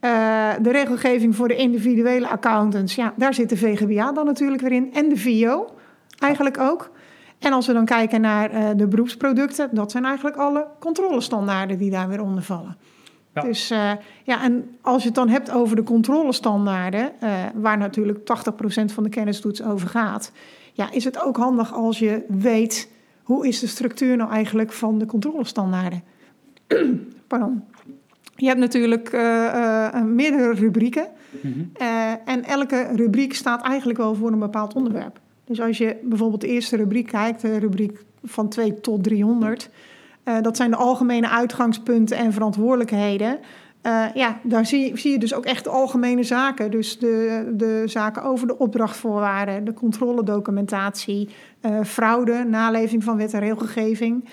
Eh, 0.00 0.50
de 0.62 0.70
regelgeving 0.70 1.36
voor 1.36 1.48
de 1.48 1.56
individuele 1.56 2.28
accountants, 2.28 2.94
ja, 2.94 3.12
daar 3.16 3.34
zit 3.34 3.48
de 3.48 3.56
VGBA 3.56 4.12
dan 4.12 4.26
natuurlijk 4.26 4.62
weer 4.62 4.72
in. 4.72 4.94
En 4.94 5.08
de 5.08 5.16
VIO 5.16 5.66
eigenlijk 6.18 6.58
ook. 6.58 6.90
En 7.38 7.52
als 7.52 7.66
we 7.66 7.72
dan 7.72 7.84
kijken 7.84 8.20
naar 8.20 8.50
eh, 8.50 8.68
de 8.76 8.86
beroepsproducten, 8.86 9.68
dat 9.72 9.90
zijn 9.90 10.04
eigenlijk 10.04 10.36
alle 10.36 10.66
controlestandaarden 10.78 11.78
die 11.78 11.90
daar 11.90 12.08
weer 12.08 12.22
onder 12.22 12.42
vallen. 12.42 12.76
Ja. 13.42 13.48
Dus 13.48 13.70
eh, 13.70 13.92
ja, 14.24 14.42
en 14.42 14.76
als 14.80 15.02
je 15.02 15.08
het 15.08 15.16
dan 15.16 15.28
hebt 15.28 15.50
over 15.50 15.76
de 15.76 15.82
controlestandaarden, 15.82 17.20
eh, 17.20 17.44
waar 17.54 17.78
natuurlijk 17.78 18.18
80% 18.18 18.92
van 18.92 19.02
de 19.02 19.08
kennistoets 19.08 19.62
over 19.62 19.88
gaat, 19.88 20.32
ja, 20.72 20.92
is 20.92 21.04
het 21.04 21.22
ook 21.22 21.36
handig 21.36 21.74
als 21.74 21.98
je 21.98 22.24
weet 22.28 22.88
hoe 23.22 23.48
is 23.48 23.58
de 23.58 23.66
structuur 23.66 24.16
nou 24.16 24.30
eigenlijk 24.30 24.72
van 24.72 24.98
de 24.98 25.06
controlestandaarden? 25.06 26.02
Pardon. 27.26 27.64
Je 28.36 28.46
hebt 28.46 28.58
natuurlijk 28.58 29.12
uh, 29.12 29.20
uh, 29.20 30.02
meerdere 30.02 30.52
rubrieken. 30.52 31.06
Mm 31.30 31.52
-hmm. 31.52 31.70
uh, 31.80 32.10
en 32.24 32.44
elke 32.44 32.88
rubriek 32.94 33.34
staat 33.34 33.62
eigenlijk 33.62 33.98
wel 33.98 34.14
voor 34.14 34.32
een 34.32 34.38
bepaald 34.38 34.74
onderwerp. 34.74 35.20
Dus 35.44 35.60
als 35.60 35.78
je 35.78 35.96
bijvoorbeeld 36.02 36.40
de 36.40 36.48
eerste 36.48 36.76
rubriek 36.76 37.06
kijkt, 37.06 37.40
de 37.40 37.58
rubriek 37.58 38.04
van 38.24 38.48
2 38.48 38.80
tot 38.80 39.02
300, 39.02 39.70
dat 40.42 40.56
zijn 40.56 40.70
de 40.70 40.76
algemene 40.76 41.28
uitgangspunten 41.28 42.16
en 42.16 42.32
verantwoordelijkheden. 42.32 43.38
ja, 44.14 44.40
daar 44.42 44.66
zie, 44.66 44.96
zie, 44.98 45.12
je 45.12 45.18
dus 45.18 45.34
ook 45.34 45.44
echt 45.44 45.64
de 45.64 45.70
algemene 45.70 46.22
zaken. 46.22 46.70
Dus 46.70 46.98
de, 46.98 47.50
de 47.56 47.82
zaken 47.86 48.22
over 48.22 48.46
de 48.46 48.58
opdrachtvoorwaarden, 48.58 49.64
de 49.64 49.74
controledocumentatie, 49.74 51.28
fraude, 51.84 52.44
naleving 52.44 53.04
van 53.04 53.16
wet 53.16 53.34
en 53.34 53.40
regelgeving. 53.40 54.24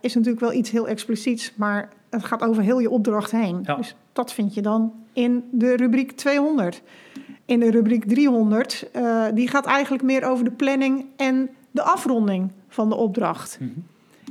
is 0.00 0.14
natuurlijk 0.14 0.40
wel 0.40 0.52
iets 0.52 0.70
heel 0.70 0.88
expliciets, 0.88 1.52
maar 1.56 1.88
het 2.14 2.24
gaat 2.24 2.42
over 2.42 2.62
heel 2.62 2.78
je 2.78 2.90
opdracht 2.90 3.30
heen. 3.30 3.60
Ja. 3.62 3.74
Dus 3.74 3.96
dat 4.12 4.32
vind 4.32 4.54
je 4.54 4.62
dan 4.62 4.92
in 5.12 5.44
de 5.50 5.76
rubriek 5.76 6.12
200. 6.12 6.82
In 7.44 7.60
de 7.60 7.70
rubriek 7.70 8.04
300, 8.04 8.88
uh, 8.96 9.24
die 9.34 9.48
gaat 9.48 9.66
eigenlijk 9.66 10.02
meer 10.02 10.24
over 10.24 10.44
de 10.44 10.50
planning 10.50 11.06
en 11.16 11.50
de 11.70 11.82
afronding 11.82 12.52
van 12.68 12.88
de 12.88 12.94
opdracht. 12.94 13.56
Mm 13.60 13.72
-hmm. 13.74 13.84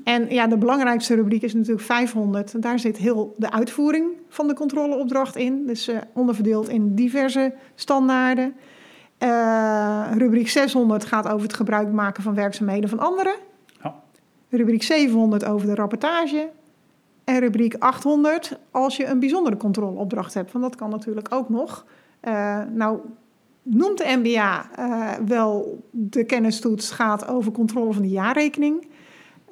En 0.03 0.29
ja, 0.29 0.47
de 0.47 0.57
belangrijkste 0.57 1.15
rubriek 1.15 1.41
is 1.41 1.53
natuurlijk 1.53 1.85
500. 1.85 2.61
Daar 2.61 2.79
zit 2.79 2.97
heel 2.97 3.33
de 3.37 3.51
uitvoering 3.51 4.07
van 4.29 4.47
de 4.47 4.53
controleopdracht 4.53 5.35
in. 5.35 5.65
Dus 5.65 5.89
uh, 5.89 5.97
onderverdeeld 6.13 6.69
in 6.69 6.95
diverse 6.95 7.53
standaarden. 7.75 8.55
Uh, 9.19 10.11
rubriek 10.17 10.49
600 10.49 11.05
gaat 11.05 11.27
over 11.27 11.41
het 11.41 11.53
gebruik 11.53 11.91
maken 11.91 12.23
van 12.23 12.33
werkzaamheden 12.33 12.89
van 12.89 12.99
anderen. 12.99 13.35
Ja. 13.83 13.95
Rubriek 14.49 14.83
700 14.83 15.45
over 15.45 15.67
de 15.67 15.75
rapportage. 15.75 16.49
En 17.23 17.39
rubriek 17.39 17.75
800 17.79 18.59
als 18.71 18.97
je 18.97 19.05
een 19.05 19.19
bijzondere 19.19 19.57
controleopdracht 19.57 20.33
hebt. 20.33 20.51
Want 20.51 20.63
dat 20.63 20.75
kan 20.75 20.89
natuurlijk 20.89 21.27
ook 21.33 21.49
nog. 21.49 21.85
Uh, 22.21 22.59
nou, 22.73 22.99
noemt 23.61 23.97
de 23.97 24.15
MBA 24.17 24.69
wel 25.25 25.83
de 25.91 26.23
kennistoets 26.23 26.91
gaat 26.91 27.27
over 27.27 27.51
controle 27.51 27.93
van 27.93 28.01
de 28.01 28.09
jaarrekening. 28.09 28.87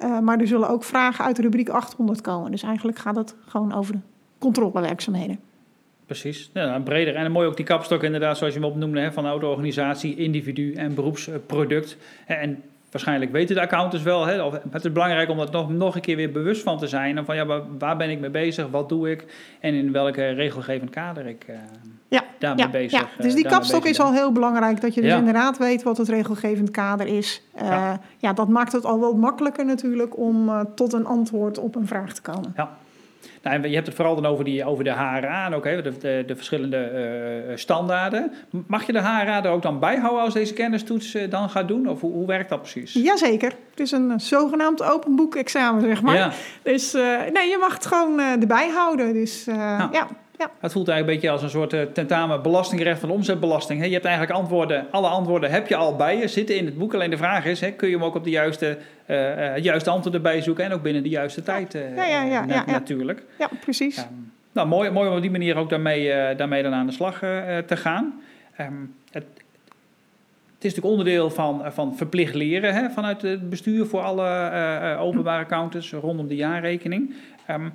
Uh, 0.02 0.18
maar 0.18 0.38
er 0.38 0.46
zullen 0.46 0.68
ook 0.68 0.84
vragen 0.84 1.24
uit 1.24 1.36
de 1.36 1.42
rubriek 1.42 1.68
800 1.68 2.20
komen. 2.20 2.50
Dus 2.50 2.62
eigenlijk 2.62 2.98
gaat 2.98 3.16
het 3.16 3.34
gewoon 3.46 3.74
over 3.74 3.92
de 3.92 4.00
controlewerkzaamheden. 4.38 5.38
Precies. 6.06 6.50
Ja, 6.54 6.78
breder 6.78 7.14
en 7.14 7.32
mooi 7.32 7.46
ook 7.46 7.56
die 7.56 7.64
kapstok 7.64 8.02
inderdaad, 8.02 8.38
zoals 8.38 8.54
je 8.54 8.60
hem 8.60 8.68
opnoemde, 8.68 9.00
hè, 9.00 9.12
van 9.12 9.26
auto-organisatie, 9.26 10.16
individu 10.16 10.74
en 10.74 10.94
beroepsproduct. 10.94 11.96
En 12.26 12.62
waarschijnlijk 12.92 13.32
weten 13.32 13.54
de 13.54 13.60
accountants 13.60 14.04
wel. 14.04 14.26
Hè, 14.26 14.42
of 14.42 14.58
het 14.70 14.84
is 14.84 14.92
belangrijk 14.92 15.28
om 15.28 15.40
er 15.40 15.50
nog, 15.50 15.70
nog 15.70 15.94
een 15.94 16.00
keer 16.00 16.16
weer 16.16 16.32
bewust 16.32 16.62
van 16.62 16.78
te 16.78 16.86
zijn. 16.86 17.18
En 17.18 17.24
van 17.24 17.36
ja, 17.36 17.46
waar, 17.78 17.96
ben 17.96 18.10
ik 18.10 18.20
mee 18.20 18.30
bezig? 18.30 18.68
Wat 18.70 18.88
doe 18.88 19.10
ik? 19.10 19.24
En 19.60 19.74
in 19.74 19.92
welke 19.92 20.28
regelgevend 20.28 20.90
kader 20.90 21.26
ik 21.26 21.46
uh, 21.50 21.56
ja, 22.08 22.24
daarmee 22.38 22.64
ja, 22.64 22.70
bezig 22.70 23.00
Ja. 23.00 23.22
Dus 23.22 23.34
die 23.34 23.46
kapstok 23.46 23.84
is 23.84 24.00
al 24.00 24.12
heel 24.12 24.32
belangrijk. 24.32 24.80
Dat 24.80 24.94
je 24.94 25.00
dus 25.00 25.14
inderdaad 25.14 25.58
weet 25.58 25.82
wat 25.82 25.96
het 25.96 26.08
regelgevend 26.08 26.70
kader 26.70 27.06
is. 27.06 27.42
Uh, 27.54 27.68
ja. 27.68 28.00
ja. 28.18 28.32
dat 28.32 28.48
maakt 28.48 28.72
het 28.72 28.84
al 28.84 29.00
wel 29.00 29.16
makkelijker 29.16 29.64
natuurlijk 29.64 30.18
om 30.18 30.66
tot 30.74 30.92
een 30.92 31.06
antwoord 31.06 31.58
op 31.58 31.74
een 31.74 31.86
vraag 31.86 32.12
te 32.12 32.22
komen. 32.22 32.52
Ja. 32.56 32.70
Nou, 33.42 33.68
je 33.68 33.74
hebt 33.74 33.86
het 33.86 33.96
vooral 33.96 34.14
dan 34.14 34.26
over, 34.26 34.44
die, 34.44 34.64
over 34.64 34.84
de 34.84 34.90
HRA 34.90 35.46
en 35.46 35.54
ook 35.54 35.64
hè, 35.64 35.82
de, 35.82 35.98
de, 35.98 36.24
de 36.26 36.36
verschillende 36.36 36.90
uh, 37.48 37.56
standaarden. 37.56 38.32
Mag 38.66 38.86
je 38.86 38.92
de 38.92 39.00
HRA 39.00 39.44
er 39.44 39.50
ook 39.50 39.62
dan 39.62 39.78
bijhouden 39.78 40.22
als 40.22 40.34
deze 40.34 40.52
kennistoets 40.52 41.14
uh, 41.14 41.30
dan 41.30 41.50
gaat 41.50 41.68
doen? 41.68 41.88
Of 41.88 42.00
hoe, 42.00 42.12
hoe, 42.12 42.26
werkt 42.26 42.48
dat 42.48 42.60
precies? 42.60 42.92
Jazeker. 42.92 43.52
Het 43.70 43.80
is 43.80 43.90
een 43.90 44.20
zogenaamd 44.20 44.82
open 44.82 45.16
boek 45.16 45.34
examen, 45.34 45.82
zeg 45.82 46.02
maar. 46.02 46.16
Ja. 46.16 46.32
Dus 46.62 46.94
uh, 46.94 47.02
nee, 47.32 47.48
je 47.48 47.56
mag 47.60 47.74
het 47.74 47.86
gewoon 47.86 48.20
erbij 48.20 48.68
houden. 48.68 49.12
Dus 49.12 49.44
ja. 49.44 49.88
ja. 49.92 50.08
Ja. 50.42 50.50
Het 50.60 50.72
voelt 50.72 50.88
eigenlijk 50.88 51.06
een 51.06 51.14
beetje 51.14 51.30
als 51.30 51.42
een 51.42 51.60
soort 51.60 51.72
uh, 51.72 51.82
tentamen 51.92 52.42
belastingrecht 52.42 53.00
van 53.00 53.10
omzetbelasting. 53.10 53.84
Je 53.84 53.92
hebt 53.92 54.04
eigenlijk 54.04 54.38
antwoorden, 54.38 54.86
alle 54.90 55.08
antwoorden 55.08 55.50
heb 55.50 55.68
je 55.68 55.76
al 55.76 55.96
bij 55.96 56.18
je, 56.18 56.28
zitten 56.28 56.56
in 56.56 56.66
het 56.66 56.78
boek. 56.78 56.94
Alleen 56.94 57.10
de 57.10 57.16
vraag 57.16 57.44
is, 57.44 57.60
kun 57.76 57.88
je 57.88 57.94
hem 57.94 58.04
ook 58.04 58.14
op 58.14 58.24
de 58.24 58.30
juiste, 58.30 58.78
uh, 59.06 59.56
juiste 59.56 59.90
antwoord 59.90 60.14
erbij 60.14 60.42
zoeken 60.42 60.64
en 60.64 60.72
ook 60.72 60.82
binnen 60.82 61.02
de 61.02 61.08
juiste 61.08 61.42
tijd 61.42 61.72
ja, 61.72 62.04
ja, 62.06 62.22
ja, 62.22 62.44
na, 62.44 62.64
natuurlijk. 62.66 63.22
Ja, 63.38 63.48
precies. 63.60 63.98
Um, 63.98 64.32
nou, 64.52 64.68
mooi, 64.68 64.90
mooi 64.90 65.08
om 65.08 65.14
op 65.14 65.20
die 65.20 65.30
manier 65.30 65.56
ook 65.56 65.70
daarmee, 65.70 66.34
daarmee 66.36 66.62
dan 66.62 66.72
aan 66.72 66.86
de 66.86 66.92
slag 66.92 67.18
te 67.66 67.76
gaan. 67.76 68.20
Um, 68.60 68.94
het, 69.10 69.24
het 70.54 70.64
is 70.64 70.74
natuurlijk 70.74 70.86
onderdeel 70.86 71.30
van, 71.30 71.62
van 71.72 71.96
verplicht 71.96 72.34
leren 72.34 72.74
hè, 72.74 72.90
vanuit 72.90 73.22
het 73.22 73.50
bestuur 73.50 73.86
voor 73.86 74.00
alle 74.00 74.96
openbare 74.98 75.42
accountants 75.42 75.92
rondom 75.92 76.28
de 76.28 76.36
jaarrekening. 76.36 77.14
Um, 77.50 77.72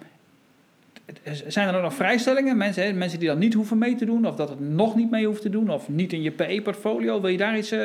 zijn 1.47 1.67
er 1.67 1.75
ook 1.75 1.81
nog 1.81 1.93
vrijstellingen? 1.93 2.57
Mensen, 2.57 2.83
hè, 2.83 2.93
mensen 2.93 3.19
die 3.19 3.27
dat 3.27 3.37
niet 3.37 3.53
hoeven 3.53 3.77
mee 3.77 3.95
te 3.95 4.05
doen, 4.05 4.25
of 4.25 4.35
dat 4.35 4.49
het 4.49 4.59
nog 4.59 4.95
niet 4.95 5.11
mee 5.11 5.25
hoeft 5.25 5.41
te 5.41 5.49
doen, 5.49 5.69
of 5.69 5.87
niet 5.89 6.13
in 6.13 6.21
je 6.21 6.31
PE-portfolio? 6.31 7.21
Wil 7.21 7.29
je 7.29 7.37
daar 7.37 7.57
iets, 7.57 7.71
uh, 7.71 7.79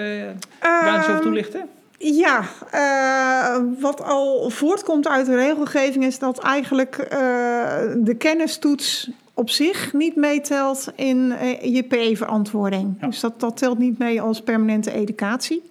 daar 0.61 0.99
iets 0.99 1.09
over 1.09 1.21
toelichten? 1.21 1.69
Ja, 1.99 2.45
uh, 2.75 3.81
wat 3.81 4.03
al 4.03 4.51
voortkomt 4.51 5.09
uit 5.09 5.27
de 5.27 5.37
regelgeving 5.37 6.05
is 6.05 6.19
dat 6.19 6.39
eigenlijk 6.39 6.97
uh, 6.99 7.09
de 7.97 8.15
kennistoets 8.19 9.11
op 9.35 9.51
zich 9.51 9.93
niet 9.93 10.17
meetelt 10.17 10.93
in 10.97 11.33
je 11.63 11.83
PE-verantwoording. 11.83 12.97
Ja. 13.01 13.07
Dus 13.07 13.21
dat, 13.21 13.41
dat 13.41 13.57
telt 13.57 13.79
niet 13.79 13.99
mee 13.99 14.21
als 14.21 14.43
permanente 14.43 14.93
educatie. 14.93 15.63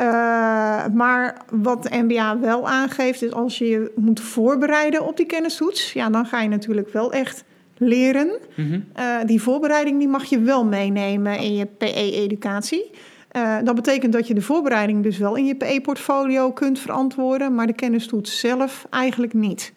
Uh, 0.00 0.86
maar 0.94 1.36
wat 1.50 1.82
de 1.82 2.02
MBA 2.02 2.38
wel 2.38 2.68
aangeeft, 2.68 3.22
is 3.22 3.32
als 3.32 3.58
je 3.58 3.66
je 3.66 3.92
moet 3.96 4.20
voorbereiden 4.20 5.06
op 5.06 5.16
die 5.16 5.26
kennistoets, 5.26 5.92
ja, 5.92 6.10
dan 6.10 6.26
ga 6.26 6.42
je 6.42 6.48
natuurlijk 6.48 6.92
wel 6.92 7.12
echt 7.12 7.44
leren. 7.76 8.28
Mm 8.54 8.66
-hmm. 8.66 8.84
uh, 8.98 9.26
die 9.26 9.42
voorbereiding 9.42 9.98
die 9.98 10.08
mag 10.08 10.24
je 10.24 10.40
wel 10.40 10.64
meenemen 10.64 11.38
in 11.38 11.54
je 11.54 11.66
PE-educatie. 11.66 12.90
Uh, 13.36 13.56
dat 13.64 13.74
betekent 13.74 14.12
dat 14.12 14.26
je 14.26 14.34
de 14.34 14.40
voorbereiding 14.40 15.02
dus 15.02 15.18
wel 15.18 15.36
in 15.36 15.46
je 15.46 15.54
PE-portfolio 15.54 16.52
kunt 16.52 16.78
verantwoorden, 16.78 17.54
maar 17.54 17.66
de 17.66 17.72
kennistoets 17.72 18.38
zelf 18.38 18.86
eigenlijk 18.90 19.32
niet. 19.32 19.72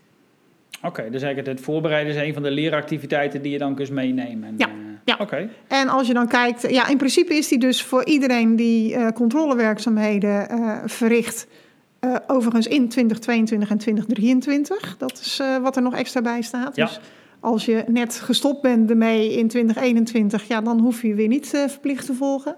Oké, 0.78 0.88
okay, 0.88 1.10
dus 1.10 1.22
eigenlijk 1.22 1.58
het 1.58 1.66
voorbereiden 1.66 2.14
is 2.14 2.22
een 2.22 2.34
van 2.34 2.44
de 2.44 2.52
leeractiviteiten 2.52 3.42
die 3.42 3.52
je 3.52 3.58
dan 3.58 3.76
kunt 3.76 3.90
meenemen. 3.92 4.54
Ja. 4.58 4.70
Ja. 5.06 5.18
Okay. 5.20 5.50
En 5.68 5.90
als 5.90 6.08
je 6.08 6.14
dan 6.14 6.28
kijkt, 6.28 6.72
ja, 6.72 6.88
in 6.88 6.98
principe 6.98 7.34
is 7.34 7.48
die 7.48 7.58
dus 7.58 7.84
voor 7.84 8.06
iedereen 8.06 8.56
die 8.56 8.94
uh, 8.94 9.08
controlewerkzaamheden 9.08 10.48
uh, 10.52 10.78
verricht. 10.86 11.48
Uh, 12.06 12.16
overigens 12.28 12.68
in 12.68 12.90
2022 12.90 13.70
en 13.70 13.78
2023. 13.78 14.98
Dat 14.98 15.20
is 15.20 15.42
wat 15.62 15.76
er 15.76 15.82
nog 15.82 15.96
extra 15.96 16.22
bij 16.22 16.42
staat. 16.42 16.76
Ja. 16.76 16.86
Dus 16.86 17.00
als 17.40 17.66
je 17.66 17.84
net 17.88 18.16
gestopt 18.16 18.62
bent 18.62 18.90
ermee 18.90 19.38
in 19.38 19.48
2021, 19.48 20.48
ja, 20.48 20.62
dan 20.62 20.80
hoef 20.80 21.02
je 21.02 21.16
weer 21.16 21.28
niet 21.28 21.48
verplicht 21.48 22.06
te 22.06 22.14
volgen. 22.14 22.56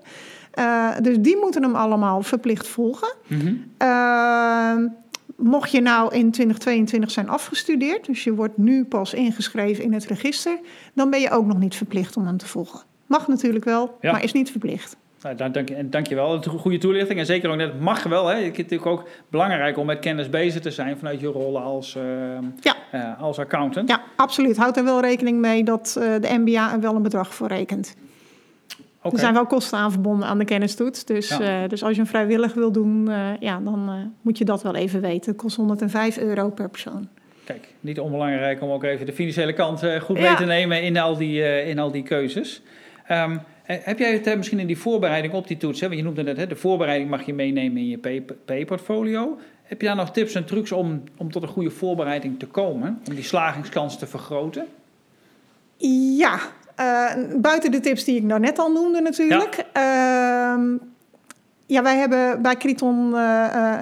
dus 1.02 1.16
die 1.20 1.38
moeten 1.38 1.64
hem 1.64 1.76
allemaal 1.76 2.22
verplicht 2.22 2.68
volgen. 2.68 3.14
Mm 3.28 3.40
-hmm. 3.40 4.96
Mocht 5.44 5.72
je 5.72 5.82
nou 5.82 6.16
in 6.16 6.32
2022 6.32 7.12
zijn 7.12 7.30
afgestudeerd, 7.30 8.06
dus 8.06 8.24
je 8.24 8.34
wordt 8.34 8.58
nu 8.58 8.86
pas 8.86 9.14
ingeschreven 9.14 9.84
in 9.84 9.94
het 9.94 10.06
register, 10.06 10.60
dan 10.94 11.10
ben 11.10 11.20
je 11.20 11.32
ook 11.32 11.46
nog 11.46 11.60
niet 11.60 11.76
verplicht 11.76 12.18
om 12.18 12.26
hem 12.26 12.38
te 12.38 12.48
volgen. 12.48 12.82
Mag 13.06 13.28
natuurlijk 13.28 13.66
wel, 13.66 13.98
ja. 14.02 14.12
maar 14.12 14.24
is 14.24 14.32
niet 14.32 14.52
verplicht. 14.52 14.98
Nou, 15.22 15.36
dank, 15.36 15.54
dank, 15.54 15.92
dank 15.92 16.08
je 16.08 16.16
wel. 16.16 16.42
Goede 16.42 16.78
toelichting. 16.78 17.20
En 17.20 17.26
zeker 17.26 17.50
ook 17.50 17.56
net, 17.56 17.80
mag 17.80 18.04
wel. 18.04 18.28
Hè. 18.28 18.36
Het 18.36 18.52
is 18.52 18.58
natuurlijk 18.58 18.86
ook 18.86 19.08
belangrijk 19.30 19.78
om 19.78 19.86
met 19.86 20.00
kennis 20.00 20.30
bezig 20.30 20.62
te 20.62 20.72
zijn 20.72 20.98
vanuit 20.98 21.20
je 21.20 21.28
rol 21.28 21.60
als, 21.60 21.96
uh, 21.96 22.04
ja. 22.60 22.76
uh, 22.94 23.22
als 23.22 23.40
accountant. 23.40 23.90
Ja, 23.90 24.02
absoluut. 24.16 24.58
Houd 24.58 24.78
er 24.78 24.84
wel 24.84 25.02
rekening 25.02 25.40
mee 25.40 25.64
dat 25.64 25.96
uh, 26.00 26.04
de 26.04 26.38
MBA 26.38 26.74
er 26.74 26.80
wel 26.80 26.96
een 26.96 27.02
bedrag 27.02 27.34
voor 27.34 27.48
rekent. 27.48 27.96
Okay. 29.04 29.12
Er 29.12 29.20
zijn 29.20 29.34
wel 29.34 29.46
kosten 29.46 29.78
aan 29.78 29.92
verbonden 29.92 30.28
aan 30.28 30.38
de 30.38 30.46
kennistoets. 30.46 31.06
Dus, 31.06 31.28
ja. 31.28 31.64
uh, 31.64 31.70
dus 31.70 31.84
als 31.84 31.96
je 31.96 32.02
een 32.02 32.08
vrijwillig 32.08 32.54
wil 32.54 32.72
doen, 32.72 33.10
uh, 33.10 33.30
ja, 33.40 33.60
dan 33.60 33.90
uh, 33.90 33.96
moet 34.22 34.38
je 34.38 34.46
dat 34.46 34.64
wel 34.64 34.76
even 34.76 35.02
weten. 35.02 35.32
Het 35.32 35.42
kost 35.42 35.56
105 35.56 36.18
euro 36.18 36.50
per 36.50 36.70
persoon. 36.70 37.08
Kijk, 37.44 37.68
niet 37.80 38.00
onbelangrijk 38.00 38.62
om 38.62 38.70
ook 38.70 38.84
even 38.84 39.06
de 39.06 39.14
financiële 39.14 39.54
kant 39.54 39.84
goed 40.02 40.18
ja. 40.18 40.28
mee 40.28 40.36
te 40.36 40.46
nemen 40.46 40.84
in 40.84 40.98
al 40.98 41.18
die, 41.18 41.66
in 41.66 41.80
al 41.80 41.92
die 41.92 42.04
keuzes. 42.04 42.62
Um, 43.12 43.42
heb 43.64 44.00
jij 44.00 44.12
het 44.12 44.38
misschien 44.38 44.60
in 44.60 44.68
die 44.68 44.78
voorbereiding 44.78 45.34
op 45.34 45.48
die 45.48 45.58
toets, 45.58 45.80
hè, 45.80 45.88
want 45.88 46.00
je 46.00 46.06
noemde 46.06 46.24
net, 46.24 46.38
hè, 46.38 46.48
de 46.48 46.56
voorbereiding 46.56 47.10
mag 47.10 47.26
je 47.26 47.34
meenemen 47.34 47.78
in 47.78 47.88
je 47.88 48.22
P-portfolio. 48.46 49.38
Heb 49.64 49.82
je 49.82 49.88
daar 49.88 49.96
nog 49.96 50.12
tips 50.12 50.36
en 50.36 50.46
trucs 50.46 50.72
om, 50.72 51.04
om 51.18 51.32
tot 51.32 51.44
een 51.44 51.50
goede 51.50 51.70
voorbereiding 51.70 52.40
te 52.40 52.46
komen? 52.46 53.02
Om 53.08 53.16
die 53.16 53.24
slagingskans 53.24 53.98
te 53.98 54.08
vergroten? 54.08 54.66
Ja, 56.18 56.40
uh, 56.80 57.12
buiten 57.36 57.72
de 57.72 57.80
tips 57.80 58.04
die 58.04 58.16
ik 58.16 58.24
nou 58.24 58.40
net 58.40 58.60
al 58.60 58.72
noemde 58.72 59.02
natuurlijk. 59.02 59.66
Ja, 59.74 60.56
uh, 60.56 60.80
ja 61.66 61.84
wij 61.84 61.98
hebben 61.98 62.42
bij 62.42 62.56
Kriton... 62.56 63.08
Uh, 63.08 63.16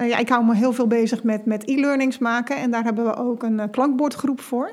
ja, 0.08 0.18
ik 0.18 0.28
hou 0.28 0.44
me 0.44 0.54
heel 0.54 0.72
veel 0.72 0.86
bezig 0.86 1.22
met, 1.22 1.44
met 1.44 1.68
e-learnings 1.68 2.18
maken. 2.18 2.56
En 2.56 2.70
daar 2.70 2.84
hebben 2.84 3.04
we 3.04 3.16
ook 3.16 3.42
een 3.42 3.70
klankbordgroep 3.70 4.40
voor. 4.40 4.72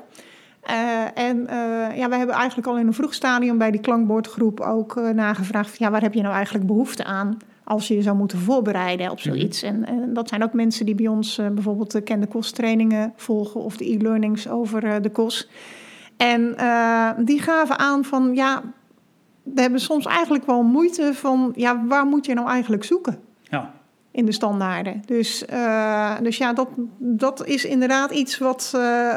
en 1.14 1.46
ja, 1.94 2.08
wij 2.08 2.18
hebben 2.18 2.36
eigenlijk 2.36 2.66
al 2.68 2.78
in 2.78 2.86
een 2.86 2.94
vroeg 2.94 3.14
stadium 3.14 3.58
bij 3.58 3.70
die 3.70 3.80
klankbordgroep 3.80 4.60
ook 4.60 4.94
nagevraagd... 5.14 5.78
ja, 5.78 5.90
waar 5.90 6.02
heb 6.02 6.14
je 6.14 6.22
nou 6.22 6.34
eigenlijk 6.34 6.66
behoefte 6.66 7.04
aan 7.04 7.38
als 7.64 7.88
je 7.88 7.94
je 7.94 8.02
zou 8.02 8.16
moeten 8.16 8.38
voorbereiden 8.38 9.10
op 9.10 9.20
zoiets. 9.20 9.62
en, 9.62 9.86
en, 9.86 10.14
dat 10.14 10.28
zijn 10.28 10.42
ook 10.42 10.52
mensen 10.52 10.86
die 10.86 10.94
bij 10.94 11.06
ons 11.06 11.40
bijvoorbeeld 11.52 11.90
de 11.90 12.00
kende 12.00 12.26
kosttrainingen 12.26 13.12
volgen 13.16 13.60
of 13.60 13.76
de 13.76 13.92
e-learnings 13.92 14.48
over 14.48 15.02
de 15.02 15.10
kost. 15.10 15.48
En 16.20 16.54
uh, 16.58 17.10
die 17.18 17.42
gaven 17.42 17.78
aan 17.78 18.04
van 18.04 18.34
ja, 18.34 18.62
we 19.42 19.60
hebben 19.60 19.80
soms 19.80 20.06
eigenlijk 20.06 20.46
wel 20.46 20.62
moeite 20.62 21.14
van 21.14 21.52
ja, 21.56 21.86
waar 21.86 22.06
moet 22.06 22.26
je 22.26 22.34
nou 22.34 22.48
eigenlijk 22.48 22.84
zoeken? 22.84 23.18
Ja. 23.42 23.72
In 24.10 24.26
de 24.26 24.32
standaarden. 24.32 25.02
Dus, 25.06 25.44
dus 26.22 26.36
ja, 26.36 26.52
dat, 26.52 26.68
dat 26.98 27.46
is 27.46 27.64
inderdaad 27.64 28.10
iets 28.10 28.38
wat, 28.38 28.70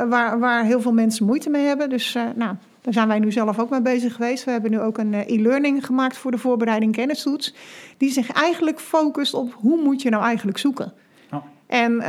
waar, 0.10 0.40
waar 0.40 0.64
heel 0.64 0.82
veel 0.82 0.94
mensen 0.94 1.26
moeite 1.26 1.50
mee 1.50 1.66
hebben. 1.66 1.90
Dus 1.90 2.18
nou, 2.36 2.56
daar 2.84 2.94
zijn 2.94 3.08
wij 3.08 3.20
nu 3.20 3.32
zelf 3.32 3.60
ook 3.60 3.70
mee 3.70 3.82
bezig 3.82 4.16
geweest. 4.16 4.44
We 4.44 4.52
hebben 4.52 4.72
nu 4.72 4.80
ook 4.80 4.98
een 4.98 5.14
eh, 5.14 5.36
e-learning 5.36 5.86
gemaakt 5.86 6.18
voor 6.18 6.32
de 6.32 6.38
voorbereiding 6.38 6.96
kennistoets. 6.96 7.54
Die 7.98 8.12
zich 8.12 8.32
eigenlijk 8.32 8.80
focust 8.80 9.34
op 9.34 9.54
hoe 9.54 9.82
moet 9.82 10.02
je 10.02 10.10
nou 10.10 10.24
eigenlijk 10.24 10.58
zoeken. 10.58 10.94
Oh. 11.32 11.44
En 11.68 12.02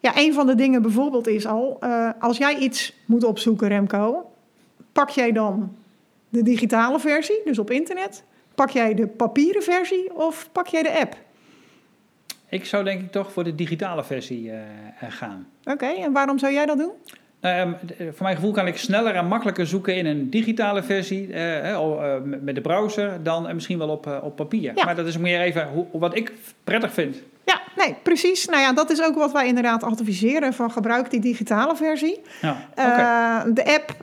ja, 0.00 0.12
een 0.16 0.32
van 0.32 0.46
de 0.46 0.54
dingen 0.54 0.82
bijvoorbeeld 0.82 1.26
is 1.26 1.46
al, 1.46 1.78
uh, 1.80 2.10
als 2.18 2.36
jij 2.36 2.56
iets 2.56 2.94
moet 3.04 3.24
opzoeken, 3.24 3.68
Remco, 3.68 4.30
pak 4.92 5.10
jij 5.10 5.32
dan 5.32 5.76
de 6.28 6.42
digitale 6.42 7.00
versie, 7.00 7.40
dus 7.44 7.58
op 7.58 7.70
internet? 7.70 8.24
Pak 8.54 8.70
jij 8.70 8.94
de 8.94 9.06
papieren 9.06 9.62
versie 9.62 10.14
of 10.14 10.48
pak 10.52 10.66
jij 10.66 10.82
de 10.82 11.00
app? 11.00 11.16
Ik 12.48 12.64
zou 12.64 12.84
denk 12.84 13.00
ik 13.00 13.12
toch 13.12 13.32
voor 13.32 13.44
de 13.44 13.54
digitale 13.54 14.04
versie 14.04 14.42
uh, 14.44 14.60
gaan. 15.08 15.48
Oké, 15.64 15.86
en 15.86 16.12
waarom 16.12 16.38
zou 16.38 16.52
jij 16.52 16.66
dat 16.66 16.78
doen? 16.78 16.92
Nou, 17.40 17.74
voor 17.98 18.22
mijn 18.22 18.34
gevoel 18.34 18.52
kan 18.52 18.66
ik 18.66 18.76
sneller 18.76 19.14
en 19.14 19.26
makkelijker 19.26 19.66
zoeken 19.66 19.96
in 19.96 20.06
een 20.06 20.30
digitale 20.30 20.82
versie 20.82 21.32
eh, 21.32 21.72
eh, 21.72 22.22
met 22.22 22.54
de 22.54 22.60
browser 22.60 23.22
dan 23.22 23.54
misschien 23.54 23.78
wel 23.78 23.88
op, 23.88 24.20
op 24.22 24.36
papier. 24.36 24.72
Ja. 24.74 24.84
Maar 24.84 24.96
dat 24.96 25.06
is 25.06 25.18
meer 25.18 25.40
even 25.40 25.68
hoe, 25.68 25.86
wat 25.92 26.16
ik 26.16 26.32
prettig 26.64 26.92
vind. 26.92 27.16
Ja, 27.44 27.60
nee, 27.76 27.96
precies. 28.02 28.46
Nou 28.46 28.60
ja, 28.60 28.72
dat 28.72 28.90
is 28.90 29.02
ook 29.02 29.14
wat 29.14 29.32
wij 29.32 29.46
inderdaad 29.46 29.82
adviseren 29.82 30.52
van 30.52 30.70
gebruik 30.70 31.10
die 31.10 31.20
digitale 31.20 31.76
versie. 31.76 32.20
Ja, 32.40 32.56
okay. 32.70 33.52
de 33.52 33.64
app, 33.64 33.94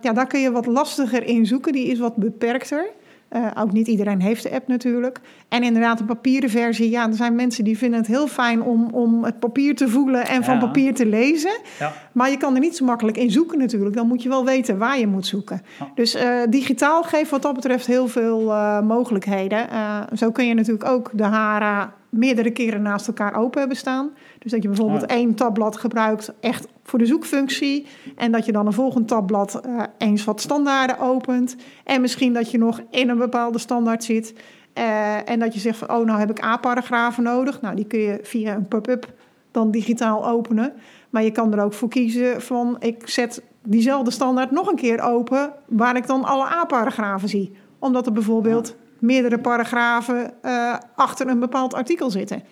ja, 0.00 0.12
daar 0.12 0.26
kun 0.26 0.40
je 0.40 0.50
wat 0.50 0.66
lastiger 0.66 1.22
in 1.22 1.46
zoeken. 1.46 1.72
Die 1.72 1.86
is 1.86 1.98
wat 1.98 2.16
beperkter. 2.16 2.86
Uh, 3.32 3.46
ook 3.54 3.72
niet 3.72 3.86
iedereen 3.86 4.20
heeft 4.20 4.42
de 4.42 4.50
app 4.50 4.68
natuurlijk. 4.68 5.20
En 5.48 5.62
inderdaad, 5.62 5.98
de 5.98 6.04
papieren 6.04 6.50
versie. 6.50 6.90
Ja, 6.90 7.08
er 7.08 7.14
zijn 7.14 7.34
mensen 7.34 7.64
die 7.64 7.78
vinden 7.78 7.98
het 7.98 8.08
heel 8.08 8.26
fijn 8.26 8.62
om, 8.62 8.88
om 8.92 9.24
het 9.24 9.38
papier 9.38 9.76
te 9.76 9.88
voelen 9.88 10.26
en 10.26 10.44
van 10.44 10.58
papier 10.58 10.94
te 10.94 11.06
lezen. 11.06 11.58
Ja. 11.78 11.92
Maar 12.12 12.30
je 12.30 12.36
kan 12.36 12.54
er 12.54 12.60
niet 12.60 12.76
zo 12.76 12.84
makkelijk 12.84 13.16
in 13.16 13.30
zoeken 13.30 13.58
natuurlijk. 13.58 13.96
Dan 13.96 14.06
moet 14.06 14.22
je 14.22 14.28
wel 14.28 14.44
weten 14.44 14.78
waar 14.78 14.98
je 14.98 15.06
moet 15.06 15.26
zoeken. 15.26 15.62
Dus 15.94 16.14
uh, 16.14 16.22
digitaal 16.48 17.02
geeft 17.02 17.30
wat 17.30 17.42
dat 17.42 17.54
betreft 17.54 17.86
heel 17.86 18.08
veel 18.08 18.46
uh, 18.46 18.80
mogelijkheden. 18.80 19.68
zo 20.16 20.30
kun 20.30 20.46
je 20.46 20.54
natuurlijk 20.54 20.88
ook 20.88 21.10
de 21.12 21.24
HARA 21.24 21.92
meerdere 22.08 22.50
keren 22.50 22.82
naast 22.82 23.06
elkaar 23.06 23.34
open 23.34 23.58
hebben 23.58 23.76
staan. 23.76 24.10
Dus 24.46 24.54
dat 24.54 24.64
je 24.64 24.70
bijvoorbeeld 24.70 25.02
oh. 25.02 25.16
één 25.16 25.34
tabblad 25.34 25.76
gebruikt 25.76 26.32
echt 26.40 26.68
voor 26.82 26.98
de 26.98 27.06
zoekfunctie. 27.06 27.86
En 28.16 28.32
dat 28.32 28.46
je 28.46 28.52
dan 28.52 28.66
een 28.66 28.72
volgend 28.72 29.08
tabblad 29.08 29.60
uh, 29.66 29.82
eens 29.98 30.24
wat 30.24 30.40
standaarden 30.40 30.98
opent. 30.98 31.56
En 31.84 32.00
misschien 32.00 32.32
dat 32.32 32.50
je 32.50 32.58
nog 32.58 32.80
in 32.90 33.08
een 33.08 33.18
bepaalde 33.18 33.58
standaard 33.58 34.04
zit. 34.04 34.34
Uh, 34.74 35.30
en 35.30 35.38
dat 35.38 35.54
je 35.54 35.60
zegt 35.60 35.78
van, 35.78 35.90
oh, 35.90 36.06
nou 36.06 36.18
heb 36.18 36.30
ik 36.30 36.44
A-paragrafen 36.44 37.22
nodig. 37.22 37.60
Nou, 37.60 37.76
die 37.76 37.86
kun 37.86 37.98
je 37.98 38.18
via 38.22 38.54
een 38.54 38.68
pop-up 38.68 39.12
dan 39.50 39.70
digitaal 39.70 40.28
openen. 40.28 40.72
Maar 41.10 41.22
je 41.22 41.32
kan 41.32 41.52
er 41.52 41.64
ook 41.64 41.72
voor 41.72 41.88
kiezen 41.88 42.42
van, 42.42 42.76
ik 42.78 43.08
zet 43.08 43.42
diezelfde 43.62 44.10
standaard 44.10 44.50
nog 44.50 44.70
een 44.70 44.76
keer 44.76 45.00
open... 45.00 45.52
waar 45.68 45.96
ik 45.96 46.06
dan 46.06 46.24
alle 46.24 46.44
A-paragrafen 46.44 47.28
zie. 47.28 47.52
Omdat 47.78 48.06
er 48.06 48.12
bijvoorbeeld 48.12 48.76
meerdere 48.98 49.38
paragrafen 49.38 50.32
uh, 50.42 50.74
achter 50.94 51.28
een 51.28 51.40
bepaald 51.40 51.74
artikel 51.74 52.10
zitten. 52.10 52.42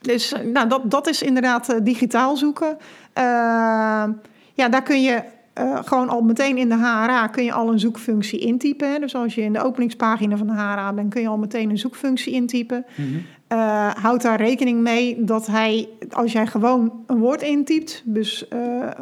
Dus 0.00 0.34
nou, 0.52 0.68
dat, 0.68 0.90
dat 0.90 1.06
is 1.06 1.22
inderdaad 1.22 1.70
uh, 1.70 1.76
digitaal 1.82 2.36
zoeken. 2.36 2.76
Uh, 3.18 4.04
ja, 4.54 4.68
daar 4.70 4.82
kun 4.82 5.02
je 5.02 5.22
gewoon 5.84 6.08
al 6.08 6.22
meteen 6.22 6.56
in 6.56 6.68
de 6.68 6.76
HRA 6.76 7.26
kun 7.26 7.44
je 7.44 7.52
al 7.52 7.72
een 7.72 7.78
zoekfunctie 7.78 8.38
intypen. 8.38 8.92
Hè. 8.92 8.98
Dus 8.98 9.14
als 9.14 9.34
je 9.34 9.42
in 9.42 9.52
de 9.52 9.62
openingspagina 9.62 10.36
van 10.36 10.46
de 10.46 10.52
HRA 10.52 10.92
bent, 10.92 11.12
kun 11.12 11.22
je 11.22 11.28
al 11.28 11.38
meteen 11.38 11.70
een 11.70 11.78
zoekfunctie 11.78 12.32
intypen. 12.32 12.84
Mm 12.94 13.04
-hmm. 13.04 13.92
houd 14.02 14.22
daar 14.22 14.40
rekening 14.40 14.80
mee 14.80 15.24
dat 15.24 15.46
hij, 15.46 15.88
als 16.10 16.32
jij 16.32 16.46
gewoon 16.46 17.04
een 17.06 17.18
woord 17.18 17.42
intypt, 17.42 18.02
dus 18.04 18.48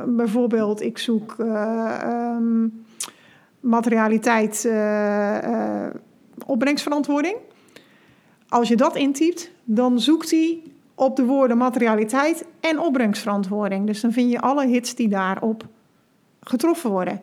bijvoorbeeld 0.07 0.83
ik 0.83 0.99
zoek 0.99 1.37
um, 1.39 2.85
materialiteit 3.61 4.69
opbrengstverantwoording. 6.47 7.37
Als 8.49 8.69
je 8.69 8.77
dat 8.77 8.97
intypt, 8.97 9.51
dan 9.65 10.01
zoekt 10.01 10.31
hij 10.31 10.63
op 10.95 11.17
de 11.17 11.25
woorden 11.25 11.57
materialiteit 11.57 12.47
en 12.61 12.81
opbrengstverantwoording. 12.81 13.87
Dus 13.87 14.01
dan 14.01 14.13
vind 14.13 14.31
je 14.31 14.41
alle 14.41 14.67
hits 14.67 14.95
die 14.95 15.09
daarop 15.09 15.67
getroffen 16.41 16.91
worden. 16.91 17.23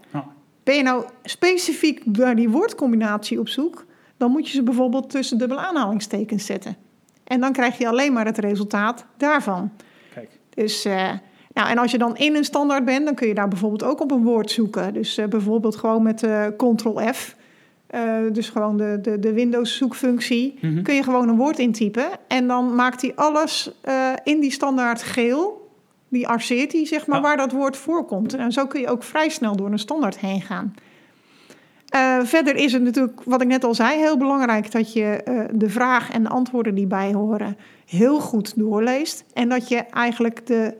Ben 0.63 0.75
je 0.75 0.83
nou 0.83 1.05
specifiek 1.23 2.05
naar 2.05 2.35
die 2.35 2.49
woordcombinatie 2.49 3.39
op 3.39 3.47
zoek, 3.47 3.85
dan 4.17 4.31
moet 4.31 4.47
je 4.47 4.53
ze 4.53 4.63
bijvoorbeeld 4.63 5.09
tussen 5.09 5.37
dubbele 5.37 5.59
aanhalingstekens 5.59 6.45
zetten. 6.45 6.75
En 7.23 7.39
dan 7.39 7.51
krijg 7.51 7.77
je 7.77 7.87
alleen 7.87 8.13
maar 8.13 8.25
het 8.25 8.37
resultaat 8.37 9.05
daarvan. 9.17 9.71
Kijk. 10.13 10.29
Dus, 10.49 10.85
uh, 10.85 11.09
nou, 11.53 11.69
en 11.69 11.77
als 11.77 11.91
je 11.91 11.97
dan 11.97 12.17
in 12.17 12.35
een 12.35 12.43
standaard 12.43 12.85
bent, 12.85 13.05
dan 13.05 13.15
kun 13.15 13.27
je 13.27 13.33
daar 13.33 13.47
bijvoorbeeld 13.47 13.83
ook 13.83 14.01
op 14.01 14.11
een 14.11 14.23
woord 14.23 14.51
zoeken. 14.51 14.93
Dus 14.93 15.17
uh, 15.17 15.25
bijvoorbeeld 15.25 15.75
gewoon 15.75 16.03
met 16.03 16.23
uh, 16.23 16.47
Ctrl-F. 16.57 17.35
Uh, 17.95 18.31
dus 18.31 18.49
gewoon 18.49 18.77
de, 18.77 18.99
de, 19.01 19.19
de 19.19 19.33
Windows 19.33 19.77
zoekfunctie. 19.77 20.57
Mm 20.61 20.73
-hmm. 20.73 20.83
Kun 20.83 20.95
je 20.95 21.03
gewoon 21.03 21.29
een 21.29 21.35
woord 21.35 21.59
intypen. 21.59 22.09
En 22.27 22.47
dan 22.47 22.75
maakt 22.75 23.01
hij 23.01 23.11
alles 23.15 23.71
uh, 23.85 24.09
in 24.23 24.39
die 24.39 24.51
standaard 24.51 25.03
geel. 25.03 25.69
Die 26.09 26.27
arceert 26.27 26.71
hij, 26.71 26.85
zeg 26.85 27.07
maar, 27.07 27.17
ja. 27.17 27.23
waar 27.23 27.37
dat 27.37 27.51
woord 27.51 27.77
voorkomt. 27.77 28.33
En 28.33 28.51
zo 28.51 28.67
kun 28.67 28.81
je 28.81 28.87
ook 28.87 29.03
vrij 29.03 29.29
snel 29.29 29.55
door 29.55 29.71
een 29.71 29.79
standaard 29.79 30.19
heen 30.19 30.41
gaan. 30.41 30.73
Uh, 31.95 32.23
verder 32.23 32.55
is 32.55 32.73
het 32.73 32.81
natuurlijk, 32.81 33.21
wat 33.23 33.41
ik 33.41 33.47
net 33.47 33.63
al 33.63 33.75
zei, 33.75 33.97
heel 33.97 34.17
belangrijk 34.17 34.71
dat 34.71 34.93
je 34.93 35.23
de 35.53 35.69
vraag 35.69 36.11
en 36.11 36.23
de 36.23 36.29
antwoorden 36.29 36.75
die 36.75 36.87
bij 36.87 37.13
horen 37.13 37.57
heel 37.85 38.19
goed 38.19 38.53
doorleest. 38.55 39.23
En 39.33 39.49
dat 39.49 39.67
je 39.67 39.77
eigenlijk 39.77 40.47
de, 40.47 40.73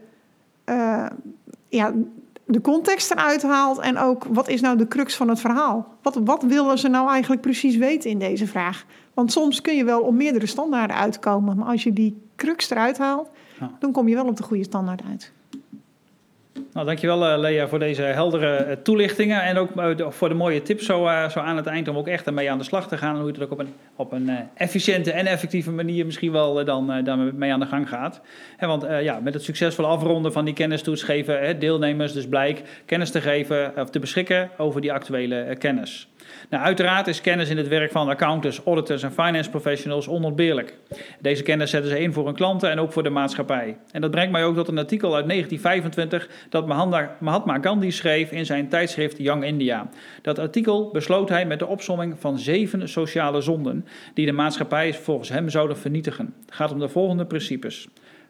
ja, 1.69 1.93
de 2.52 2.62
context 2.62 3.12
eruit 3.12 3.44
haalt 3.44 3.80
en 3.80 3.98
ook 3.98 4.26
wat 4.30 4.48
is 4.48 4.62
nou 4.62 4.78
de 4.78 4.88
crux 4.88 5.16
van 5.16 5.30
het 5.30 5.40
verhaal? 5.40 5.88
Wat, 6.02 6.20
wat 6.24 6.44
willen 6.44 6.78
ze 6.78 6.88
nou 6.88 7.10
eigenlijk 7.10 7.42
precies 7.42 7.76
weten 7.76 8.10
in 8.10 8.20
deze 8.20 8.48
vraag? 8.48 8.86
Want 9.14 9.32
soms 9.32 9.62
kun 9.62 9.76
je 9.76 9.84
wel 9.84 10.02
op 10.02 10.14
meerdere 10.14 10.46
standaarden 10.46 10.96
uitkomen, 10.96 11.58
maar 11.58 11.68
als 11.68 11.84
je 11.84 11.94
die 11.94 12.22
crux 12.36 12.70
eruit 12.70 12.98
haalt, 12.98 13.30
ja. 13.60 13.72
dan 13.80 13.92
kom 13.92 14.08
je 14.08 14.16
wel 14.16 14.28
op 14.28 14.38
de 14.38 14.44
goede 14.44 14.64
standaard 14.64 15.02
uit. 15.10 15.32
Nou, 16.74 16.86
dankjewel 16.86 17.34
uh, 17.34 17.40
Lea 17.40 17.68
voor 17.68 17.80
deze 17.80 18.02
heldere 18.02 18.66
uh, 18.66 18.72
toelichtingen 18.72 19.44
en 19.44 19.58
ook 19.58 19.70
uh, 19.76 20.10
voor 20.10 20.30
de 20.30 20.36
mooie 20.36 20.62
tips 20.62 20.86
zo, 20.86 20.98
zo, 21.30 21.40
aan 21.40 21.56
het 21.56 21.66
eind 21.66 21.88
om 21.88 21.98
ook 21.98 22.08
echt 22.08 22.26
ermee 22.26 22.52
aan 22.52 22.58
de 22.58 22.64
slag 22.64 22.88
te 22.88 22.98
gaan 22.98 23.16
en 23.16 23.22
hoe 23.22 23.26
je 23.26 23.34
het 23.34 23.44
ook 23.44 23.52
op 23.52 23.60
een, 23.60 23.74
op 23.96 24.12
een 24.12 24.30
efficiënte 24.54 25.12
en 25.12 25.26
effectieve 25.26 25.72
manier 25.72 26.06
misschien 26.06 26.32
wel 26.32 26.66
dan, 26.66 27.04
mee 27.36 27.54
aan 27.54 27.60
de 27.60 27.66
gang 27.66 27.90
gaat. 27.90 28.22
Want 28.60 28.86
ja, 29.02 29.20
met 29.20 29.34
het 29.34 29.44
succesvol 29.44 29.86
afronden 29.86 30.32
van 30.32 30.46
die 30.46 30.54
kennistoets 30.54 31.04
geven 31.04 31.60
deelnemers 31.60 32.14
dus 32.14 32.28
blijk 32.28 32.62
kennis 32.86 33.12
te 33.12 33.22
geven 33.22 33.74
of 33.78 33.90
te 33.90 34.00
beschikken 34.00 34.50
over 34.58 34.82
die 34.82 34.94
actuele 34.94 35.56
kennis. 35.58 36.10
Nou, 36.50 36.64
uiteraard 36.64 37.08
is 37.08 37.22
kennis 37.22 37.50
in 37.50 37.58
het 37.58 37.68
werk 37.68 37.92
van 37.92 38.10
accountants, 38.10 38.62
auditors 38.66 39.04
en 39.04 39.12
finance 39.12 39.50
professionals 39.50 40.08
onontbeerlijk. 40.08 40.78
Deze 41.20 41.44
kennis 41.44 41.70
zetten 41.70 41.92
ze 41.92 42.00
in 42.00 42.14
voor 42.14 42.26
hun 42.26 42.36
klanten 42.36 42.70
en 42.70 42.80
ook 42.80 42.92
voor 42.92 43.04
de 43.04 43.10
maatschappij. 43.10 43.78
En 43.92 44.02
dat 44.02 44.12
brengt 44.12 44.32
mij 44.32 44.44
ook 44.44 44.56
tot 44.56 44.68
een 44.68 44.78
artikel 44.78 45.16
uit 45.16 45.28
1925 45.28 46.30
dat 46.50 46.61
Mahatma 46.67 47.58
Gandhi 47.62 47.91
schreef 47.91 48.32
in 48.32 48.45
zijn 48.45 48.69
tijdschrift 48.69 49.17
Young 49.17 49.43
India. 49.43 49.89
Dat 50.21 50.39
artikel 50.39 50.89
besloot 50.91 51.30
hij 51.30 51.45
met 51.45 51.60
de 51.60 51.67
opsomming 51.67 52.19
van 52.19 52.39
zeven 52.39 52.89
sociale 52.89 53.41
zonden 53.41 53.86
die 54.13 54.26
de 54.26 54.32
maatschappij 54.32 54.93
volgens 54.93 55.30
hem 55.30 55.50
zouden 55.50 55.78
vernietigen. 55.78 56.34
Het 56.45 56.56
gaat 56.56 56.71
om 56.71 56.80
de 56.80 56.89
volgende 56.89 57.26
principes. 57.26 57.88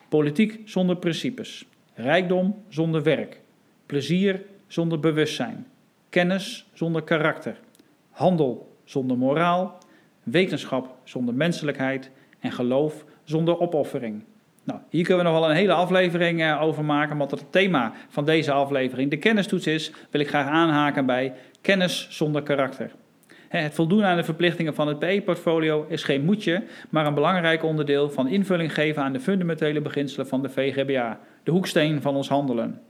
Politiek 0.09 0.61
zonder 0.65 0.95
principes. 0.95 1.65
Rijkdom 1.93 2.63
zonder 2.69 3.03
werk. 3.03 3.41
Plezier 3.85 4.41
zonder 4.67 4.99
bewustzijn. 4.99 5.67
Kennis 6.09 6.65
zonder 6.73 7.01
karakter 7.01 7.55
handel 8.11 8.75
zonder 8.83 9.17
moraal, 9.17 9.77
wetenschap 10.23 10.95
zonder 11.03 11.33
menselijkheid 11.33 12.09
en 12.39 12.51
geloof 12.51 13.05
zonder 13.23 13.59
opoffering. 13.59 14.23
Nou, 14.63 14.79
hier 14.89 15.05
kunnen 15.05 15.25
we 15.25 15.31
nog 15.31 15.39
wel 15.39 15.49
een 15.49 15.55
hele 15.55 15.73
aflevering 15.73 16.41
uh, 16.41 16.61
over 16.61 16.85
maken, 16.85 17.17
want 17.17 17.31
het 17.31 17.51
thema 17.51 17.93
van 18.09 18.25
deze 18.25 18.51
aflevering, 18.51 19.09
de 19.09 19.17
kennistoets 19.17 19.67
is, 19.67 19.91
wil 20.11 20.21
ik 20.21 20.27
graag 20.27 20.47
aanhaken 20.47 21.05
bij 21.05 21.33
kennis 21.61 22.07
zonder 22.09 22.43
karakter. 22.43 22.91
Het 23.47 23.73
voldoen 23.73 24.03
aan 24.03 24.17
de 24.17 24.23
verplichtingen 24.23 24.75
van 24.75 24.87
het 24.87 24.99
PE-portfolio 24.99 25.85
is 25.89 26.03
geen 26.03 26.25
moetje, 26.25 26.63
maar 26.89 27.05
een 27.05 27.13
belangrijk 27.13 27.63
onderdeel 27.63 28.09
van 28.09 28.27
invulling 28.27 28.73
geven 28.73 29.03
aan 29.03 29.13
de 29.13 29.19
fundamentele 29.19 29.81
beginselen 29.81 30.27
van 30.27 30.41
de 30.41 30.49
VGBA, 30.49 31.19
de 31.43 31.51
hoeksteen 31.51 32.01
van 32.01 32.15
ons 32.15 32.29
handelen. 32.29 32.81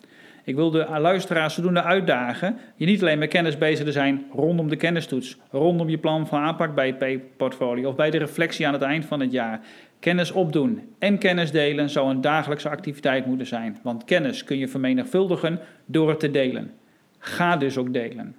Ik 0.44 0.56
wil 0.56 0.72
de 0.72 0.88
luisteraars 1.00 1.54
zodoende 1.54 1.84
uitdagen 1.84 2.58
je 2.76 2.86
niet 2.86 3.02
alleen 3.02 3.20
met 3.20 3.30
kennis 3.30 3.58
bezig 3.58 3.86
te 3.86 3.92
zijn 3.92 4.26
rondom 4.34 4.70
de 4.70 4.76
kennistoets, 4.76 5.38
rondom 5.52 5.90
je 5.90 5.98
plan 5.98 6.28
van 6.28 6.40
aanpak 6.40 6.76
bij 6.76 6.96
het 7.00 7.38
portfolio 7.38 7.90
of 7.90 7.96
bij 7.96 8.10
de 8.10 8.18
reflectie 8.18 8.68
aan 8.68 8.74
het 8.74 8.82
eind 8.82 9.06
van 9.06 9.20
het 9.20 9.32
jaar. 9.32 9.60
Kennis 10.00 10.32
opdoen 10.32 10.82
en 11.00 11.18
kennis 11.18 11.52
delen 11.52 11.90
zou 11.90 12.10
een 12.10 12.22
dagelijkse 12.22 12.70
activiteit 12.70 13.26
moeten 13.26 13.48
zijn, 13.48 13.80
want 13.84 14.04
kennis 14.04 14.44
kun 14.44 14.58
je 14.58 14.68
vermenigvuldigen 14.68 15.60
door 15.86 16.10
het 16.10 16.20
te 16.20 16.32
delen. 16.32 16.72
Ga 17.18 17.58
dus 17.58 17.78
ook 17.78 17.94
delen. 17.94 18.36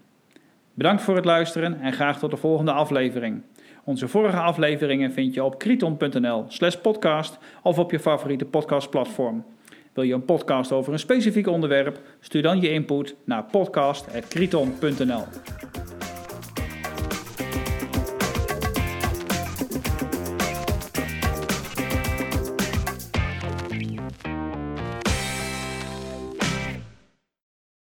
Bedankt 0.75 1.03
voor 1.03 1.17
het 1.17 1.25
luisteren 1.25 1.81
en 1.81 1.93
graag 1.93 2.19
tot 2.19 2.31
de 2.31 2.37
volgende 2.37 2.73
aflevering. 2.73 3.43
Onze 3.85 4.09
vorige 4.09 4.37
afleveringen 4.37 5.13
vind 5.13 5.35
je 5.35 5.45
op 5.45 5.59
kriton.nl 5.59 6.45
slash 6.49 6.75
podcast 6.77 7.39
of 7.63 7.79
op 7.79 7.91
je 7.91 7.99
favoriete 7.99 8.45
podcastplatform. 8.45 9.45
Wil 9.93 10.05
je 10.05 10.15
een 10.15 10.25
podcast 10.25 10.73
over 10.73 10.93
een 10.93 10.99
specifiek 10.99 11.47
onderwerp? 11.47 12.01
Stuur 12.21 12.43
dan 12.43 12.61
je 12.61 12.71
input 12.71 13.15
naar 13.25 13.45
podcast.kriton.nl 13.45 15.25